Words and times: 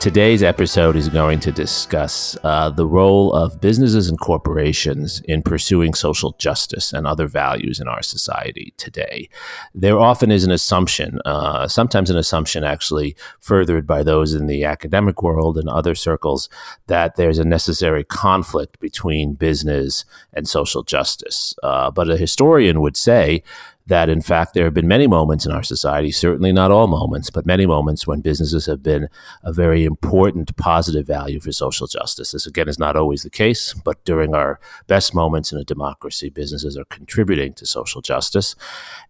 Today's 0.00 0.42
episode 0.42 0.96
is 0.96 1.08
going 1.08 1.38
to 1.40 1.52
discuss 1.52 2.36
uh, 2.42 2.70
the 2.70 2.86
role 2.86 3.32
of 3.32 3.60
businesses 3.60 4.08
and 4.08 4.18
corporations 4.18 5.20
in 5.20 5.42
pursuing 5.42 5.94
social 5.94 6.32
justice 6.38 6.92
and 6.92 7.06
other 7.06 7.28
values 7.28 7.78
in 7.78 7.86
our 7.86 8.02
society 8.02 8.74
today. 8.78 9.28
There 9.74 9.98
often 9.98 10.32
is 10.32 10.42
an 10.42 10.50
assumption, 10.50 11.20
uh, 11.24 11.68
sometimes 11.68 12.10
an 12.10 12.16
assumption 12.16 12.64
actually 12.64 13.16
furthered 13.38 13.86
by 13.86 14.02
those 14.02 14.34
in 14.34 14.48
the 14.48 14.64
academic 14.64 15.22
world 15.22 15.56
and 15.56 15.68
other 15.68 15.94
circles, 15.94 16.48
that 16.88 17.14
there's 17.14 17.38
a 17.38 17.44
necessary 17.44 18.02
conflict 18.02 18.80
between 18.80 19.34
business 19.34 20.04
and 20.32 20.48
social 20.48 20.82
justice. 20.82 21.54
Uh, 21.62 21.92
but 21.92 22.10
a 22.10 22.16
historian 22.16 22.80
would 22.80 22.96
say 22.96 23.42
that 23.86 24.08
in 24.08 24.20
fact 24.20 24.54
there 24.54 24.64
have 24.64 24.74
been 24.74 24.88
many 24.88 25.06
moments 25.06 25.46
in 25.46 25.52
our 25.52 25.62
society, 25.62 26.10
certainly 26.10 26.52
not 26.52 26.70
all 26.70 26.86
moments, 26.86 27.30
but 27.30 27.46
many 27.46 27.66
moments 27.66 28.06
when 28.06 28.20
businesses 28.20 28.66
have 28.66 28.82
been 28.82 29.08
a 29.42 29.52
very 29.52 29.84
important 29.84 30.56
positive 30.56 31.06
value 31.06 31.40
for 31.40 31.52
social 31.52 31.86
justice. 31.86 32.32
This 32.32 32.46
again 32.46 32.68
is 32.68 32.78
not 32.78 32.96
always 32.96 33.22
the 33.22 33.30
case, 33.30 33.74
but 33.74 34.04
during 34.04 34.34
our 34.34 34.58
best 34.86 35.14
moments 35.14 35.52
in 35.52 35.58
a 35.58 35.64
democracy, 35.64 36.30
businesses 36.30 36.76
are 36.76 36.84
contributing 36.86 37.52
to 37.54 37.66
social 37.66 38.00
justice. 38.00 38.56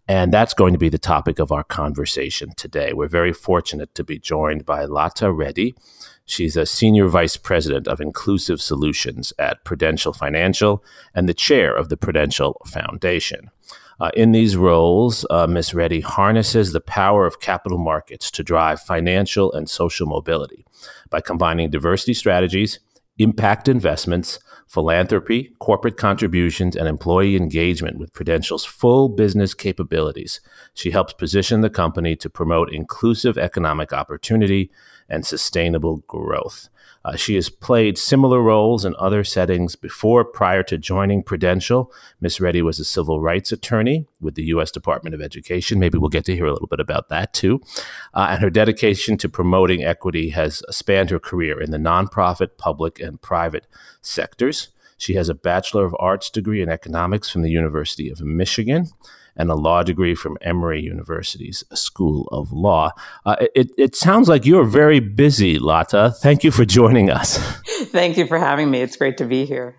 And 0.07 0.31
that's 0.31 0.53
going 0.53 0.73
to 0.73 0.79
be 0.79 0.89
the 0.89 0.97
topic 0.97 1.39
of 1.39 1.51
our 1.51 1.63
conversation 1.63 2.53
today. 2.55 2.93
We're 2.93 3.07
very 3.07 3.33
fortunate 3.33 3.93
to 3.95 4.03
be 4.03 4.19
joined 4.19 4.65
by 4.65 4.85
Lata 4.85 5.31
Reddy. 5.31 5.75
She's 6.27 6.57
a 6.57 6.65
senior 6.65 7.07
vice 7.07 7.37
president 7.37 7.87
of 7.87 8.01
inclusive 8.01 8.61
solutions 8.61 9.31
at 9.39 9.63
Prudential 9.63 10.11
Financial 10.11 10.83
and 11.15 11.27
the 11.27 11.33
chair 11.33 11.73
of 11.73 11.87
the 11.87 11.95
Prudential 11.95 12.61
Foundation. 12.67 13.49
Uh, 13.99 14.11
in 14.13 14.33
these 14.33 14.57
roles, 14.57 15.25
uh, 15.29 15.47
Ms. 15.47 15.73
Reddy 15.73 16.01
harnesses 16.01 16.73
the 16.73 16.81
power 16.81 17.25
of 17.25 17.39
capital 17.39 17.77
markets 17.77 18.29
to 18.31 18.43
drive 18.43 18.81
financial 18.81 19.51
and 19.53 19.69
social 19.69 20.05
mobility 20.05 20.65
by 21.09 21.21
combining 21.21 21.71
diversity 21.71 22.13
strategies, 22.13 22.79
impact 23.17 23.69
investments, 23.69 24.37
philanthropy, 24.67 25.55
corporate 25.59 25.97
contributions, 25.97 26.75
and 26.75 26.87
employee 26.89 27.37
engagement 27.37 27.97
with 27.97 28.13
Prudential's 28.13 28.65
full 28.65 29.07
business 29.07 29.53
capabilities. 29.53 30.41
She 30.73 30.91
helps 30.91 31.13
position 31.13 31.61
the 31.61 31.69
company 31.69 32.17
to 32.17 32.29
promote 32.29 32.71
inclusive 32.71 33.37
economic 33.37 33.93
opportunity 33.93 34.69
and 35.09 35.25
sustainable 35.25 35.97
growth. 36.07 36.69
Uh, 37.07 37.15
she 37.15 37.35
has 37.35 37.47
played 37.47 37.97
similar 37.97 38.41
roles 38.41 38.83
in 38.83 38.93
other 38.99 39.23
settings 39.23 39.77
before. 39.77 40.25
Prior 40.25 40.61
to 40.63 40.77
joining 40.77 41.23
Prudential, 41.23 41.89
Ms. 42.19 42.41
Reddy 42.41 42.61
was 42.61 42.79
a 42.79 42.85
civil 42.85 43.21
rights 43.21 43.53
attorney 43.53 44.05
with 44.19 44.35
the 44.35 44.43
U.S. 44.45 44.71
Department 44.71 45.15
of 45.15 45.21
Education. 45.21 45.79
Maybe 45.79 45.97
we'll 45.97 46.09
get 46.09 46.25
to 46.25 46.35
hear 46.35 46.47
a 46.47 46.51
little 46.51 46.67
bit 46.67 46.81
about 46.81 47.07
that 47.07 47.33
too. 47.33 47.61
Uh, 48.13 48.27
and 48.31 48.41
her 48.41 48.49
dedication 48.49 49.15
to 49.19 49.29
promoting 49.29 49.85
equity 49.85 50.31
has 50.31 50.61
spanned 50.69 51.09
her 51.09 51.19
career 51.19 51.61
in 51.61 51.71
the 51.71 51.77
nonprofit, 51.77 52.57
public, 52.57 52.99
and 52.99 53.21
private 53.21 53.67
sectors. 54.01 54.69
She 54.97 55.13
has 55.13 55.29
a 55.29 55.35
Bachelor 55.35 55.85
of 55.85 55.95
Arts 55.99 56.29
degree 56.29 56.61
in 56.61 56.69
economics 56.69 57.29
from 57.29 57.43
the 57.43 57.51
University 57.51 58.09
of 58.09 58.19
Michigan 58.19 58.87
and 59.37 59.49
a 59.49 59.55
law 59.55 59.83
degree 59.83 60.15
from 60.15 60.37
Emory 60.41 60.81
University's 60.81 61.63
School 61.73 62.27
of 62.31 62.51
Law. 62.51 62.91
Uh, 63.25 63.37
it, 63.55 63.71
it 63.77 63.95
sounds 63.95 64.27
like 64.27 64.45
you're 64.45 64.65
very 64.65 64.99
busy, 64.99 65.59
Lata. 65.59 66.13
Thank 66.19 66.43
you 66.43 66.51
for 66.51 66.65
joining 66.65 67.09
us. 67.09 67.37
Thank 67.67 68.17
you 68.17 68.27
for 68.27 68.37
having 68.37 68.69
me. 68.69 68.81
It's 68.81 68.95
great 68.95 69.17
to 69.17 69.25
be 69.25 69.45
here. 69.45 69.75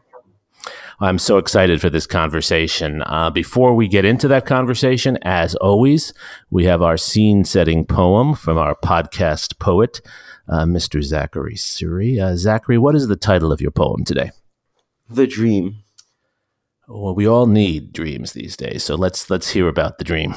I'm 1.00 1.18
so 1.18 1.38
excited 1.38 1.80
for 1.80 1.90
this 1.90 2.08
conversation. 2.08 3.02
Uh, 3.06 3.30
before 3.30 3.74
we 3.74 3.86
get 3.86 4.04
into 4.04 4.26
that 4.28 4.46
conversation, 4.46 5.16
as 5.22 5.54
always, 5.56 6.12
we 6.50 6.64
have 6.64 6.82
our 6.82 6.96
scene 6.96 7.44
setting 7.44 7.84
poem 7.84 8.34
from 8.34 8.58
our 8.58 8.74
podcast 8.74 9.60
poet, 9.60 10.00
uh, 10.48 10.64
Mr. 10.64 11.00
Zachary 11.00 11.54
Suri. 11.54 12.20
Uh, 12.20 12.34
Zachary, 12.36 12.78
what 12.78 12.96
is 12.96 13.06
the 13.06 13.14
title 13.14 13.52
of 13.52 13.60
your 13.60 13.70
poem 13.70 14.04
today? 14.04 14.32
The 15.08 15.28
Dream. 15.28 15.84
Well, 16.90 17.14
we 17.14 17.28
all 17.28 17.46
need 17.46 17.92
dreams 17.92 18.32
these 18.32 18.56
days, 18.56 18.82
so 18.82 18.94
let's 18.94 19.28
let's 19.28 19.50
hear 19.50 19.68
about 19.68 19.98
the 19.98 20.04
dream. 20.04 20.34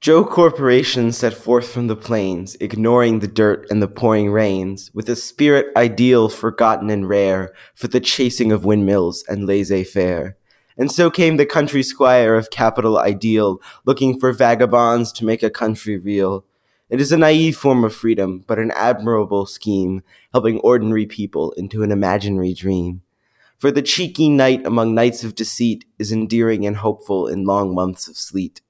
Joe 0.00 0.24
Corporation 0.24 1.10
set 1.10 1.34
forth 1.34 1.68
from 1.68 1.88
the 1.88 1.96
plains, 1.96 2.54
ignoring 2.60 3.18
the 3.18 3.26
dirt 3.26 3.66
and 3.70 3.82
the 3.82 3.88
pouring 3.88 4.30
rains, 4.30 4.92
with 4.94 5.08
a 5.08 5.16
spirit 5.16 5.66
ideal 5.76 6.28
forgotten 6.28 6.90
and 6.90 7.08
rare 7.08 7.52
for 7.74 7.88
the 7.88 7.98
chasing 7.98 8.52
of 8.52 8.64
windmills 8.64 9.24
and 9.28 9.46
laissez-faire. 9.46 10.36
And 10.76 10.90
so 10.90 11.10
came 11.10 11.36
the 11.36 11.46
country 11.46 11.82
squire 11.82 12.36
of 12.36 12.50
capital 12.50 12.98
ideal, 12.98 13.60
looking 13.84 14.18
for 14.18 14.32
vagabonds 14.32 15.10
to 15.14 15.24
make 15.24 15.42
a 15.42 15.50
country 15.50 15.98
real. 15.98 16.44
It 16.88 17.00
is 17.00 17.10
a 17.10 17.18
naive 17.18 17.56
form 17.56 17.82
of 17.82 17.94
freedom, 17.94 18.44
but 18.46 18.60
an 18.60 18.70
admirable 18.76 19.46
scheme, 19.46 20.02
helping 20.32 20.60
ordinary 20.60 21.06
people 21.06 21.50
into 21.52 21.82
an 21.82 21.90
imaginary 21.90 22.54
dream. 22.54 23.02
For 23.62 23.70
the 23.70 23.80
cheeky 23.80 24.28
knight 24.28 24.66
among 24.66 24.92
knights 24.92 25.22
of 25.22 25.36
deceit 25.36 25.84
is 25.96 26.10
endearing 26.10 26.66
and 26.66 26.78
hopeful 26.78 27.28
in 27.28 27.44
long 27.44 27.76
months 27.76 28.08
of 28.08 28.16
sleet. 28.16 28.60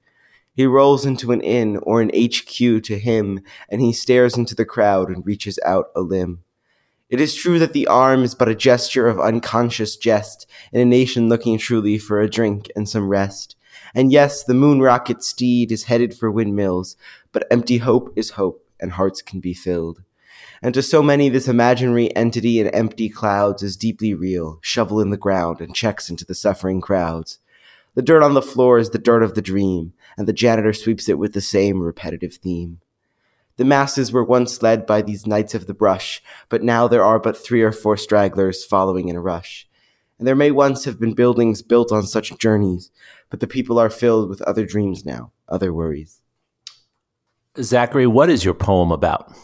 He 0.52 0.66
rolls 0.66 1.06
into 1.06 1.32
an 1.32 1.40
inn 1.40 1.78
or 1.78 2.02
an 2.02 2.10
HQ 2.14 2.58
to 2.58 2.98
him, 2.98 3.40
and 3.70 3.80
he 3.80 3.94
stares 3.94 4.36
into 4.36 4.54
the 4.54 4.66
crowd 4.66 5.08
and 5.08 5.24
reaches 5.24 5.58
out 5.64 5.86
a 5.96 6.02
limb. 6.02 6.42
It 7.08 7.22
is 7.22 7.34
true 7.34 7.58
that 7.58 7.72
the 7.72 7.86
arm 7.86 8.22
is 8.22 8.34
but 8.34 8.50
a 8.50 8.54
gesture 8.54 9.08
of 9.08 9.18
unconscious 9.18 9.96
jest 9.96 10.46
in 10.72 10.80
a 10.82 10.84
nation 10.84 11.30
looking 11.30 11.56
truly 11.56 11.96
for 11.96 12.20
a 12.20 12.28
drink 12.28 12.70
and 12.76 12.86
some 12.86 13.08
rest. 13.08 13.56
And 13.94 14.12
yes, 14.12 14.44
the 14.44 14.52
moon 14.52 14.82
rocket 14.82 15.24
steed 15.24 15.72
is 15.72 15.84
headed 15.84 16.12
for 16.12 16.30
windmills, 16.30 16.98
but 17.32 17.46
empty 17.50 17.78
hope 17.78 18.12
is 18.14 18.32
hope, 18.32 18.62
and 18.78 18.92
hearts 18.92 19.22
can 19.22 19.40
be 19.40 19.54
filled. 19.54 20.02
And 20.62 20.72
to 20.74 20.82
so 20.82 21.02
many, 21.02 21.28
this 21.28 21.48
imaginary 21.48 22.14
entity 22.14 22.60
in 22.60 22.68
empty 22.68 23.08
clouds 23.08 23.64
is 23.64 23.76
deeply 23.76 24.14
real, 24.14 24.60
shovel 24.62 25.00
in 25.00 25.10
the 25.10 25.16
ground 25.16 25.60
and 25.60 25.74
checks 25.74 26.08
into 26.08 26.24
the 26.24 26.36
suffering 26.36 26.80
crowds. 26.80 27.40
The 27.94 28.02
dirt 28.02 28.22
on 28.22 28.34
the 28.34 28.40
floor 28.40 28.78
is 28.78 28.90
the 28.90 28.98
dirt 28.98 29.24
of 29.24 29.34
the 29.34 29.42
dream, 29.42 29.92
and 30.16 30.28
the 30.28 30.32
janitor 30.32 30.72
sweeps 30.72 31.08
it 31.08 31.18
with 31.18 31.32
the 31.32 31.40
same 31.40 31.80
repetitive 31.80 32.34
theme. 32.34 32.80
The 33.56 33.64
masses 33.64 34.12
were 34.12 34.24
once 34.24 34.62
led 34.62 34.86
by 34.86 35.02
these 35.02 35.26
knights 35.26 35.54
of 35.54 35.66
the 35.66 35.74
brush, 35.74 36.22
but 36.48 36.62
now 36.62 36.86
there 36.86 37.04
are 37.04 37.18
but 37.18 37.36
three 37.36 37.62
or 37.62 37.72
four 37.72 37.96
stragglers 37.96 38.64
following 38.64 39.08
in 39.08 39.16
a 39.16 39.20
rush. 39.20 39.68
And 40.18 40.28
there 40.28 40.36
may 40.36 40.52
once 40.52 40.84
have 40.84 41.00
been 41.00 41.14
buildings 41.14 41.60
built 41.60 41.90
on 41.90 42.04
such 42.04 42.38
journeys, 42.38 42.92
but 43.30 43.40
the 43.40 43.48
people 43.48 43.78
are 43.80 43.90
filled 43.90 44.28
with 44.28 44.40
other 44.42 44.64
dreams 44.64 45.04
now, 45.04 45.32
other 45.48 45.72
worries. 45.72 46.20
Zachary, 47.60 48.06
what 48.06 48.30
is 48.30 48.44
your 48.44 48.54
poem 48.54 48.92
about? 48.92 49.36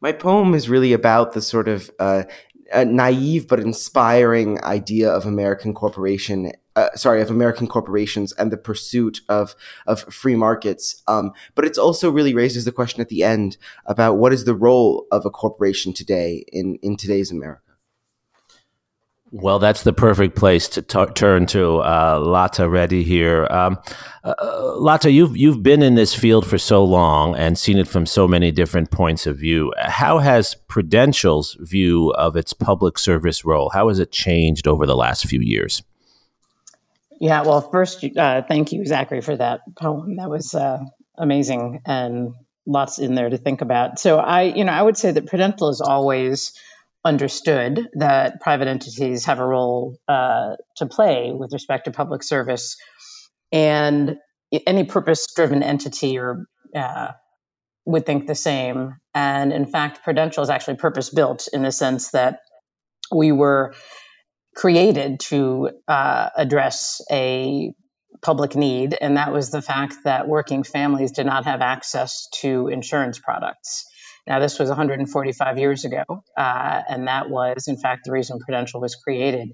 My 0.00 0.12
poem 0.12 0.54
is 0.54 0.68
really 0.68 0.92
about 0.92 1.32
the 1.32 1.42
sort 1.42 1.68
of 1.68 1.90
uh, 1.98 2.24
naive 2.74 3.48
but 3.48 3.60
inspiring 3.60 4.62
idea 4.64 5.10
of 5.10 5.26
American 5.26 5.74
corporation. 5.74 6.52
Uh, 6.74 6.90
sorry, 6.94 7.22
of 7.22 7.30
American 7.30 7.66
corporations 7.66 8.32
and 8.34 8.52
the 8.52 8.56
pursuit 8.56 9.20
of 9.28 9.54
of 9.86 10.02
free 10.12 10.36
markets. 10.36 11.02
Um, 11.08 11.32
but 11.54 11.64
it's 11.64 11.78
also 11.78 12.10
really 12.10 12.34
raises 12.34 12.64
the 12.66 12.72
question 12.72 13.00
at 13.00 13.08
the 13.08 13.22
end 13.22 13.56
about 13.86 14.18
what 14.18 14.32
is 14.32 14.44
the 14.44 14.54
role 14.54 15.06
of 15.10 15.24
a 15.24 15.30
corporation 15.30 15.92
today 15.92 16.44
in 16.52 16.78
in 16.82 16.96
today's 16.96 17.30
America. 17.30 17.65
Well, 19.32 19.58
that's 19.58 19.82
the 19.82 19.92
perfect 19.92 20.36
place 20.36 20.68
to 20.68 20.82
t- 20.82 21.06
turn 21.14 21.46
to 21.46 21.78
uh, 21.78 22.20
Lata 22.24 22.68
Reddy 22.68 23.02
here. 23.02 23.46
Um, 23.50 23.76
uh, 24.22 24.76
Lata, 24.76 25.10
you've 25.10 25.36
you've 25.36 25.64
been 25.64 25.82
in 25.82 25.96
this 25.96 26.14
field 26.14 26.46
for 26.46 26.58
so 26.58 26.84
long 26.84 27.34
and 27.34 27.58
seen 27.58 27.76
it 27.76 27.88
from 27.88 28.06
so 28.06 28.28
many 28.28 28.52
different 28.52 28.92
points 28.92 29.26
of 29.26 29.36
view. 29.36 29.72
How 29.78 30.20
has 30.20 30.54
Prudential's 30.68 31.56
view 31.60 32.10
of 32.12 32.36
its 32.36 32.52
public 32.52 32.98
service 32.98 33.44
role 33.44 33.70
how 33.70 33.88
has 33.88 33.98
it 33.98 34.12
changed 34.12 34.68
over 34.68 34.86
the 34.86 34.96
last 34.96 35.26
few 35.26 35.40
years? 35.40 35.82
Yeah, 37.20 37.42
well, 37.42 37.60
first, 37.60 38.04
uh, 38.16 38.42
thank 38.42 38.72
you, 38.72 38.84
Zachary, 38.84 39.22
for 39.22 39.36
that 39.36 39.60
poem. 39.76 40.16
That 40.16 40.30
was 40.30 40.54
uh, 40.54 40.84
amazing 41.16 41.80
and 41.86 42.34
lots 42.66 42.98
in 42.98 43.14
there 43.14 43.30
to 43.30 43.38
think 43.38 43.62
about. 43.62 43.98
So, 43.98 44.18
I, 44.18 44.42
you 44.42 44.64
know, 44.64 44.72
I 44.72 44.82
would 44.82 44.96
say 44.96 45.12
that 45.12 45.26
Prudential 45.26 45.70
is 45.70 45.80
always 45.80 46.52
understood 47.06 47.88
that 47.94 48.40
private 48.40 48.68
entities 48.68 49.24
have 49.26 49.38
a 49.38 49.46
role 49.46 49.96
uh, 50.08 50.56
to 50.76 50.86
play 50.86 51.32
with 51.32 51.52
respect 51.52 51.84
to 51.84 51.92
public 51.92 52.22
service, 52.22 52.76
and 53.52 54.16
any 54.66 54.84
purpose-driven 54.84 55.62
entity 55.62 56.18
or 56.18 56.46
uh, 56.74 57.12
would 57.84 58.04
think 58.04 58.26
the 58.26 58.34
same. 58.34 58.96
And 59.14 59.52
in 59.52 59.66
fact, 59.66 60.02
Prudential 60.04 60.42
is 60.42 60.50
actually 60.50 60.76
purpose-built 60.76 61.48
in 61.52 61.62
the 61.62 61.72
sense 61.72 62.10
that 62.10 62.40
we 63.14 63.30
were 63.32 63.74
created 64.54 65.20
to 65.20 65.70
uh, 65.86 66.28
address 66.36 67.00
a 67.10 67.72
public 68.22 68.56
need, 68.56 68.96
and 69.00 69.16
that 69.16 69.32
was 69.32 69.50
the 69.50 69.62
fact 69.62 69.94
that 70.04 70.26
working 70.26 70.64
families 70.64 71.12
did 71.12 71.26
not 71.26 71.44
have 71.44 71.60
access 71.60 72.28
to 72.40 72.68
insurance 72.68 73.18
products. 73.18 73.84
Now, 74.26 74.40
this 74.40 74.58
was 74.58 74.68
145 74.68 75.58
years 75.58 75.84
ago, 75.84 76.04
uh, 76.36 76.82
and 76.88 77.06
that 77.06 77.30
was, 77.30 77.68
in 77.68 77.76
fact, 77.76 78.02
the 78.04 78.12
reason 78.12 78.38
Prudential 78.40 78.80
was 78.80 78.96
created. 78.96 79.52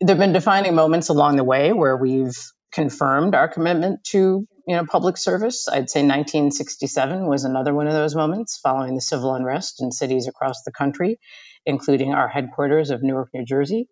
There 0.00 0.14
have 0.14 0.18
been 0.18 0.32
defining 0.32 0.74
moments 0.74 1.08
along 1.08 1.36
the 1.36 1.44
way 1.44 1.72
where 1.72 1.96
we've 1.96 2.36
confirmed 2.72 3.34
our 3.34 3.48
commitment 3.48 4.02
to 4.04 4.46
you 4.66 4.76
know 4.76 4.84
public 4.84 5.16
service. 5.16 5.68
I'd 5.68 5.88
say 5.88 6.00
1967 6.00 7.26
was 7.26 7.44
another 7.44 7.72
one 7.72 7.86
of 7.86 7.94
those 7.94 8.14
moments 8.14 8.58
following 8.62 8.94
the 8.94 9.00
civil 9.00 9.34
unrest 9.34 9.80
in 9.80 9.92
cities 9.92 10.28
across 10.28 10.62
the 10.62 10.72
country, 10.72 11.18
including 11.64 12.12
our 12.12 12.28
headquarters 12.28 12.90
of 12.90 13.02
Newark, 13.02 13.30
New 13.32 13.44
Jersey. 13.44 13.88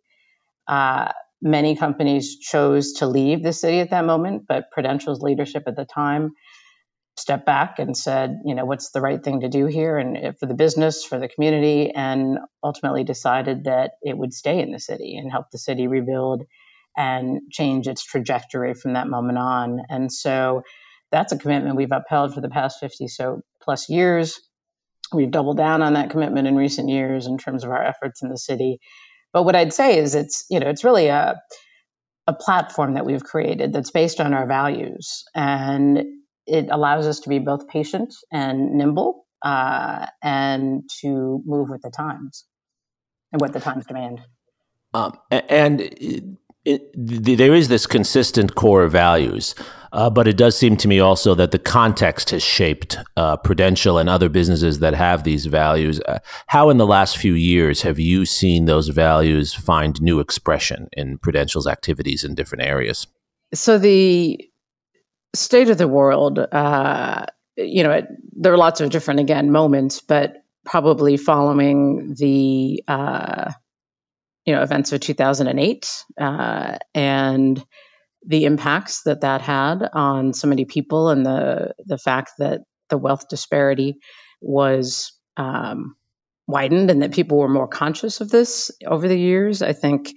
Uh, 0.66 1.12
many 1.40 1.76
companies 1.76 2.38
chose 2.38 2.94
to 2.94 3.06
leave 3.06 3.42
the 3.42 3.52
city 3.52 3.80
at 3.80 3.90
that 3.90 4.04
moment, 4.04 4.44
but 4.48 4.70
Prudential's 4.70 5.20
leadership 5.20 5.64
at 5.66 5.76
the 5.76 5.84
time 5.84 6.32
stepped 7.17 7.44
back 7.44 7.79
and 7.79 7.97
said, 7.97 8.41
you 8.44 8.55
know, 8.55 8.64
what's 8.64 8.91
the 8.91 9.00
right 9.00 9.23
thing 9.23 9.41
to 9.41 9.49
do 9.49 9.67
here 9.67 9.99
and 9.99 10.17
eh, 10.17 10.32
for 10.38 10.47
the 10.47 10.55
business, 10.55 11.05
for 11.05 11.19
the 11.19 11.29
community, 11.29 11.91
and 11.91 12.38
ultimately 12.62 13.05
decided 13.05 13.64
that 13.64 13.93
it 14.03 14.17
would 14.17 14.32
stay 14.32 14.61
in 14.61 14.73
the 14.73 14.81
city 14.81 15.17
and 15.17 15.31
help 15.31 15.50
the 15.50 15.59
city 15.59 15.87
rebuild 15.87 16.44
and 16.97 17.43
change 17.50 17.87
its 17.87 18.05
trajectory 18.05 18.75
from 18.75 18.94
that 18.94 19.09
moment 19.09 19.38
on. 19.38 19.81
And 19.88 20.12
so 20.12 20.62
that's 21.11 21.32
a 21.32 21.38
commitment 21.38 21.76
we've 21.76 21.93
upheld 21.93 22.35
for 22.35 22.41
the 22.41 22.49
past 22.49 22.81
50 22.81 23.09
so 23.09 23.43
plus 23.62 23.88
years. 23.88 24.41
We've 25.12 25.31
doubled 25.31 25.59
down 25.59 25.82
on 25.82 25.94
that 25.94 26.11
commitment 26.11 26.49
in 26.49 26.56
recent 26.56 26.88
years 26.88 27.26
in 27.26 27.37
terms 27.37 27.64
of 27.64 27.70
our 27.70 27.82
efforts 27.82 28.23
in 28.23 28.31
the 28.31 28.38
city. 28.38 28.81
But 29.32 29.44
what 29.44 29.56
I'd 29.56 29.75
say 29.75 29.99
is 29.99 30.14
it's, 30.14 30.47
you 30.49 30.61
know, 30.61 30.69
it's 30.69 30.85
really 30.85 31.09
a 31.09 31.41
a 32.26 32.32
platform 32.32 32.94
that 32.94 33.05
we've 33.05 33.25
created 33.25 33.73
that's 33.73 33.91
based 33.91 34.20
on 34.20 34.32
our 34.32 34.47
values 34.47 35.25
and 35.35 36.05
it 36.46 36.68
allows 36.70 37.06
us 37.06 37.20
to 37.20 37.28
be 37.28 37.38
both 37.38 37.68
patient 37.68 38.14
and 38.32 38.74
nimble 38.74 39.26
uh, 39.42 40.06
and 40.22 40.82
to 41.00 41.42
move 41.44 41.68
with 41.68 41.82
the 41.82 41.90
times 41.90 42.44
and 43.32 43.40
what 43.40 43.52
the 43.52 43.60
times 43.60 43.86
demand. 43.86 44.20
Um, 44.94 45.18
and 45.30 45.80
it, 45.80 46.24
it, 46.64 46.90
there 46.94 47.54
is 47.54 47.68
this 47.68 47.86
consistent 47.86 48.54
core 48.54 48.84
of 48.84 48.92
values, 48.92 49.54
uh, 49.92 50.10
but 50.10 50.28
it 50.28 50.36
does 50.36 50.56
seem 50.56 50.76
to 50.76 50.88
me 50.88 51.00
also 51.00 51.34
that 51.34 51.50
the 51.50 51.58
context 51.58 52.30
has 52.30 52.42
shaped 52.42 52.98
uh, 53.16 53.36
Prudential 53.36 53.98
and 53.98 54.08
other 54.08 54.28
businesses 54.28 54.78
that 54.78 54.94
have 54.94 55.24
these 55.24 55.46
values. 55.46 56.00
Uh, 56.06 56.18
how, 56.46 56.70
in 56.70 56.76
the 56.76 56.86
last 56.86 57.16
few 57.16 57.34
years, 57.34 57.82
have 57.82 57.98
you 57.98 58.24
seen 58.26 58.66
those 58.66 58.88
values 58.88 59.54
find 59.54 60.00
new 60.00 60.20
expression 60.20 60.88
in 60.92 61.18
Prudential's 61.18 61.66
activities 61.66 62.22
in 62.22 62.34
different 62.34 62.64
areas? 62.64 63.06
So 63.54 63.78
the 63.78 64.51
state 65.34 65.70
of 65.70 65.79
the 65.79 65.88
world, 65.88 66.38
uh, 66.38 67.26
you 67.56 67.82
know, 67.82 67.93
it, 67.93 68.06
there 68.37 68.52
are 68.52 68.58
lots 68.58 68.81
of 68.81 68.90
different, 68.90 69.20
again, 69.20 69.50
moments, 69.50 70.00
but 70.00 70.37
probably 70.64 71.17
following 71.17 72.14
the, 72.19 72.82
uh, 72.88 73.52
you 74.44 74.55
know, 74.55 74.62
events 74.62 74.93
of 74.93 75.00
2008 75.00 76.05
uh, 76.20 76.79
and 76.94 77.64
the 78.26 78.44
impacts 78.44 79.02
that 79.02 79.23
that 79.23 79.40
had 79.40 79.88
on 79.93 80.32
so 80.32 80.49
many 80.49 80.64
people 80.64 81.08
and 81.08 81.26
the, 81.26 81.75
the 81.87 81.99
fact 81.99 82.32
that 82.38 82.61
the 82.88 82.99
wealth 82.99 83.28
disparity 83.28 83.96
was 84.40 85.12
um, 85.37 85.96
widened 86.46 86.90
and 86.90 87.02
that 87.02 87.12
people 87.12 87.38
were 87.38 87.49
more 87.49 87.69
conscious 87.69 88.20
of 88.20 88.31
this 88.31 88.70
over 88.87 89.08
the 89.08 89.19
years. 89.19 89.62
I 89.62 89.73
think 89.73 90.14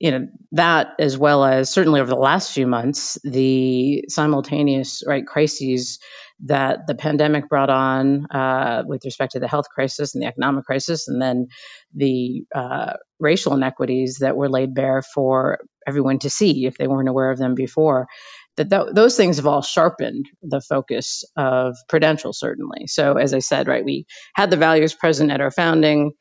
you 0.00 0.10
know 0.10 0.28
that 0.52 0.94
as 0.98 1.16
well 1.16 1.44
as 1.44 1.70
certainly 1.70 2.00
over 2.00 2.10
the 2.10 2.16
last 2.16 2.52
few 2.52 2.66
months 2.66 3.18
the 3.22 4.04
simultaneous 4.08 5.04
right 5.06 5.26
crises 5.26 6.00
that 6.46 6.86
the 6.86 6.94
pandemic 6.94 7.48
brought 7.50 7.70
on 7.70 8.26
uh, 8.30 8.82
with 8.86 9.04
respect 9.04 9.32
to 9.32 9.40
the 9.40 9.48
health 9.48 9.66
crisis 9.72 10.14
and 10.14 10.22
the 10.22 10.26
economic 10.26 10.64
crisis 10.64 11.06
and 11.06 11.20
then 11.20 11.48
the 11.94 12.44
uh, 12.54 12.94
racial 13.20 13.54
inequities 13.54 14.18
that 14.20 14.36
were 14.36 14.48
laid 14.48 14.74
bare 14.74 15.02
for 15.02 15.58
everyone 15.86 16.18
to 16.18 16.30
see 16.30 16.66
if 16.66 16.78
they 16.78 16.88
weren't 16.88 17.08
aware 17.08 17.30
of 17.30 17.38
them 17.38 17.54
before 17.54 18.08
that 18.56 18.70
th- 18.70 18.94
those 18.94 19.16
things 19.16 19.36
have 19.36 19.46
all 19.46 19.62
sharpened 19.62 20.26
the 20.42 20.60
focus 20.62 21.24
of 21.36 21.76
prudential 21.88 22.32
certainly. 22.32 22.86
So 22.86 23.14
as 23.18 23.34
i 23.34 23.38
said 23.40 23.68
right 23.68 23.84
we 23.84 24.06
had 24.34 24.50
the 24.50 24.56
values 24.56 24.94
present 24.94 25.30
at 25.30 25.40
our 25.42 25.50
founding 25.50 26.12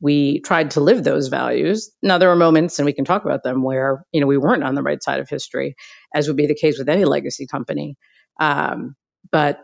we 0.00 0.40
tried 0.40 0.72
to 0.72 0.80
live 0.80 1.02
those 1.02 1.28
values. 1.28 1.90
Now 2.02 2.18
there 2.18 2.28
were 2.28 2.36
moments, 2.36 2.78
and 2.78 2.86
we 2.86 2.92
can 2.92 3.04
talk 3.04 3.24
about 3.24 3.42
them, 3.42 3.62
where 3.62 4.04
you 4.12 4.20
know 4.20 4.26
we 4.26 4.38
weren't 4.38 4.64
on 4.64 4.74
the 4.74 4.82
right 4.82 5.02
side 5.02 5.20
of 5.20 5.28
history, 5.28 5.74
as 6.14 6.28
would 6.28 6.36
be 6.36 6.46
the 6.46 6.54
case 6.54 6.78
with 6.78 6.88
any 6.88 7.04
legacy 7.04 7.46
company. 7.46 7.96
Um, 8.40 8.94
but 9.30 9.60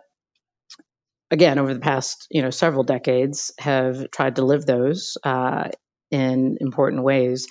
again, 1.31 1.59
over 1.59 1.73
the 1.73 1.81
past 1.81 2.27
you 2.31 2.43
know 2.43 2.51
several 2.51 2.85
decades, 2.85 3.53
have 3.59 4.11
tried 4.11 4.37
to 4.37 4.45
live 4.45 4.67
those 4.67 5.17
uh, 5.25 5.69
in 6.11 6.59
important 6.61 7.03
ways. 7.05 7.47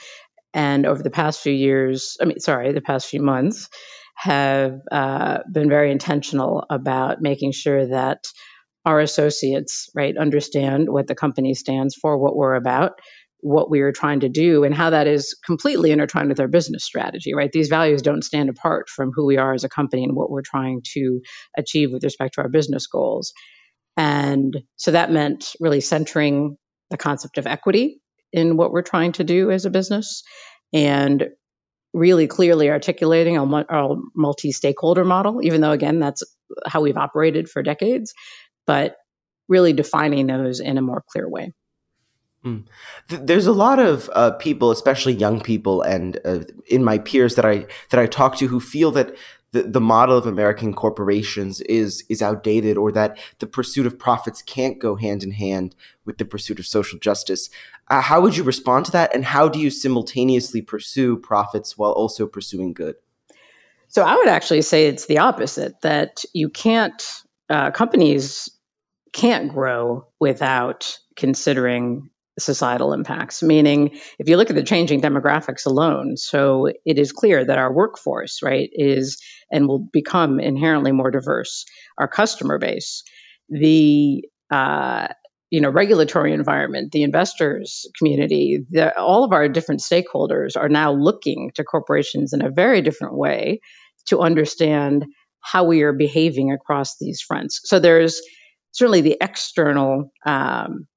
And 0.56 0.86
over 0.86 1.02
the 1.02 1.10
past 1.10 1.42
few 1.42 1.54
years, 1.54 2.16
I 2.22 2.26
mean, 2.26 2.40
sorry, 2.40 2.74
the 2.74 2.82
past 2.82 3.08
few 3.08 3.22
months, 3.22 3.70
have 4.16 4.80
uh, 4.92 5.40
been 5.52 5.70
very 5.70 5.92
intentional 5.92 6.66
about 6.70 7.22
making 7.22 7.52
sure 7.52 7.88
that 7.88 8.20
our 8.86 9.00
associates, 9.00 9.90
right, 9.96 10.18
understand 10.18 10.90
what 10.90 11.08
the 11.08 11.16
company 11.16 11.54
stands 11.54 11.96
for, 11.96 12.18
what 12.18 12.36
we're 12.36 12.56
about, 12.56 12.94
what 13.40 13.70
we 13.70 13.82
are 13.82 13.92
trying 13.92 14.22
to 14.22 14.30
do, 14.30 14.64
and 14.64 14.74
how 14.74 14.90
that 14.90 15.08
is 15.08 15.38
completely 15.46 15.92
intertwined 15.92 16.30
with 16.30 16.40
our 16.40 16.48
business 16.48 16.86
strategy, 16.86 17.34
right? 17.34 17.52
These 17.52 17.68
values 17.68 18.02
don't 18.02 18.24
stand 18.24 18.50
apart 18.50 18.90
from 18.90 19.12
who 19.14 19.26
we 19.26 19.38
are 19.38 19.54
as 19.54 19.64
a 19.64 19.70
company 19.70 20.04
and 20.04 20.16
what 20.16 20.30
we're 20.30 20.42
trying 20.42 20.82
to 20.94 21.22
achieve 21.58 21.92
with 21.92 22.04
respect 22.04 22.36
to 22.36 22.42
our 22.42 22.50
business 22.50 22.88
goals. 22.88 23.34
And 23.98 24.58
so 24.78 24.92
that 24.92 25.12
meant 25.12 25.56
really 25.60 25.82
centering 25.82 26.58
the 26.90 26.98
concept 26.98 27.38
of 27.38 27.48
equity 27.48 28.02
in 28.32 28.58
what 28.58 28.72
we're 28.72 28.82
trying 28.82 29.12
to 29.14 29.24
do 29.24 29.52
as 29.52 29.66
a 29.66 29.70
business 29.70 30.24
and 30.74 31.28
really 31.94 32.28
clearly 32.28 32.70
articulating 32.70 33.38
our, 33.38 33.98
multi 34.16 34.52
stakeholder 34.52 35.06
model, 35.06 35.42
even 35.44 35.62
though, 35.62 35.72
again, 35.72 36.00
that's 36.00 36.24
how 36.66 36.82
we've 36.82 36.98
operated 36.98 37.50
for 37.50 37.62
decades 37.62 38.14
but 38.66 38.98
really 39.48 39.74
defining 39.74 40.28
those 40.28 40.60
in 40.60 40.78
a 40.78 40.82
more 40.82 41.04
clear 41.08 41.30
way. 41.30 41.52
Mm. 42.46 42.66
There's 43.08 43.48
a 43.48 43.54
lot 43.54 43.80
of 43.80 44.10
uh, 44.14 44.32
people, 44.32 44.72
especially 44.72 45.14
young 45.14 45.40
people, 45.40 45.82
and 45.82 46.20
uh, 46.26 46.40
in 46.68 46.84
my 46.84 46.98
peers 46.98 47.36
that 47.36 47.46
I 47.46 47.68
that 47.90 48.00
I 48.00 48.06
talk 48.06 48.36
to, 48.38 48.48
who 48.48 48.60
feel 48.60 48.92
that 48.92 49.16
the, 49.54 49.64
the 49.64 49.80
model 49.80 50.18
of 50.18 50.26
American 50.26 50.74
corporations 50.74 51.62
is 51.62 52.04
is 52.10 52.22
outdated, 52.22 52.78
or 52.78 52.92
that 52.92 53.18
the 53.40 53.48
pursuit 53.48 53.86
of 53.86 53.98
profits 53.98 54.42
can't 54.42 54.78
go 54.78 54.96
hand 54.96 55.24
in 55.24 55.32
hand 55.32 55.74
with 56.04 56.18
the 56.18 56.26
pursuit 56.26 56.60
of 56.60 56.66
social 56.66 57.00
justice. 57.00 57.50
Uh, 57.88 58.02
how 58.02 58.20
would 58.20 58.36
you 58.36 58.44
respond 58.44 58.86
to 58.88 58.92
that, 58.92 59.16
and 59.16 59.24
how 59.24 59.48
do 59.48 59.60
you 59.60 59.70
simultaneously 59.70 60.62
pursue 60.62 61.16
profits 61.16 61.78
while 61.78 61.92
also 61.92 62.28
pursuing 62.28 62.74
good? 62.74 62.96
So 63.88 64.04
I 64.04 64.16
would 64.16 64.28
actually 64.28 64.64
say 64.64 64.88
it's 64.88 65.06
the 65.06 65.20
opposite. 65.20 65.80
That 65.82 66.26
you 66.34 66.50
can't 66.50 67.02
uh, 67.54 67.72
companies 67.72 68.50
can't 69.14 69.54
grow 69.54 70.08
without 70.20 70.98
considering 71.16 72.10
societal 72.40 72.94
impacts. 72.94 73.44
Meaning, 73.44 74.00
if 74.18 74.28
you 74.28 74.38
look 74.38 74.50
at 74.50 74.56
the 74.56 74.64
changing 74.64 75.02
demographics 75.02 75.68
alone, 75.68 76.18
so 76.18 76.68
it 76.84 76.98
is 76.98 77.12
clear 77.12 77.46
that 77.46 77.60
our 77.60 77.72
workforce, 77.72 78.42
right, 78.42 78.70
is 78.74 79.22
and 79.52 79.68
will 79.68 79.88
become 79.94 80.40
inherently 80.40 80.92
more 80.92 81.12
diverse. 81.12 81.66
Our 82.00 82.08
customer 82.08 82.58
base, 82.58 83.04
the 83.50 84.24
uh, 84.50 85.10
you 85.52 85.62
know 85.62 85.70
regulatory 85.70 86.34
environment, 86.34 86.92
the 86.92 87.04
investors 87.04 87.86
community, 88.00 88.66
the, 88.72 88.98
all 89.00 89.24
of 89.24 89.32
our 89.32 89.48
different 89.48 89.82
stakeholders 89.82 90.58
are 90.58 90.70
now 90.70 90.92
looking 90.92 91.52
to 91.54 91.64
corporations 91.64 92.34
in 92.34 92.44
a 92.44 92.50
very 92.50 92.82
different 92.82 93.16
way 93.16 93.60
to 94.08 94.22
understand 94.22 95.06
how 95.44 95.66
we 95.66 95.84
are 95.84 95.94
behaving 95.94 96.52
across 96.52 96.98
these 96.98 97.22
fronts. 97.22 97.62
So 97.66 97.80
there's 97.80 98.22
certainly 98.72 99.02
the 99.02 99.18
external, 99.22 100.12
um, 100.26 100.88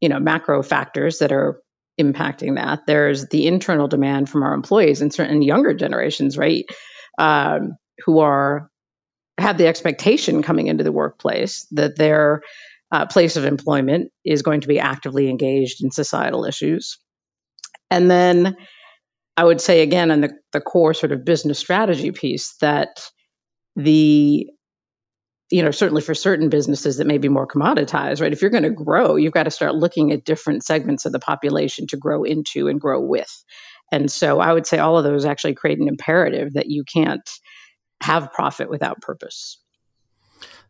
you 0.00 0.08
know, 0.08 0.20
macro 0.20 0.62
factors 0.62 1.18
that 1.18 1.32
are 1.32 1.60
impacting 2.00 2.54
that. 2.54 2.86
There's 2.86 3.26
the 3.26 3.46
internal 3.46 3.88
demand 3.88 4.30
from 4.30 4.42
our 4.44 4.54
employees 4.54 5.02
and 5.02 5.12
certain 5.12 5.42
younger 5.42 5.74
generations, 5.74 6.38
right, 6.38 6.64
um, 7.18 7.76
who 8.06 8.20
are 8.20 8.70
have 9.36 9.58
the 9.58 9.66
expectation 9.66 10.42
coming 10.42 10.66
into 10.66 10.84
the 10.84 10.92
workplace 10.92 11.66
that 11.72 11.96
their 11.96 12.42
uh, 12.90 13.06
place 13.06 13.36
of 13.36 13.44
employment 13.44 14.10
is 14.24 14.42
going 14.42 14.62
to 14.62 14.68
be 14.68 14.80
actively 14.80 15.28
engaged 15.28 15.82
in 15.82 15.90
societal 15.90 16.44
issues. 16.44 16.98
And 17.90 18.10
then 18.10 18.56
I 19.36 19.44
would 19.44 19.60
say 19.60 19.82
again 19.82 20.10
on 20.10 20.20
the, 20.20 20.32
the 20.52 20.60
core 20.60 20.94
sort 20.94 21.12
of 21.12 21.24
business 21.24 21.58
strategy 21.58 22.10
piece 22.10 22.56
that 22.60 23.00
the 23.78 24.46
you 25.50 25.62
know, 25.62 25.70
certainly 25.70 26.02
for 26.02 26.14
certain 26.14 26.50
businesses 26.50 26.98
that 26.98 27.06
may 27.06 27.16
be 27.16 27.30
more 27.30 27.46
commoditized, 27.46 28.20
right? 28.20 28.32
If 28.32 28.42
you're 28.42 28.50
going 28.50 28.64
to 28.64 28.70
grow, 28.70 29.16
you've 29.16 29.32
got 29.32 29.44
to 29.44 29.50
start 29.50 29.74
looking 29.74 30.12
at 30.12 30.24
different 30.24 30.62
segments 30.62 31.06
of 31.06 31.12
the 31.12 31.18
population 31.18 31.86
to 31.86 31.96
grow 31.96 32.24
into 32.24 32.68
and 32.68 32.78
grow 32.78 33.00
with. 33.00 33.44
And 33.90 34.10
so 34.10 34.40
I 34.40 34.52
would 34.52 34.66
say 34.66 34.78
all 34.78 34.98
of 34.98 35.04
those 35.04 35.24
actually 35.24 35.54
create 35.54 35.78
an 35.78 35.88
imperative 35.88 36.52
that 36.52 36.66
you 36.66 36.84
can't 36.84 37.26
have 38.02 38.32
profit 38.32 38.68
without 38.68 39.00
purpose. 39.00 39.58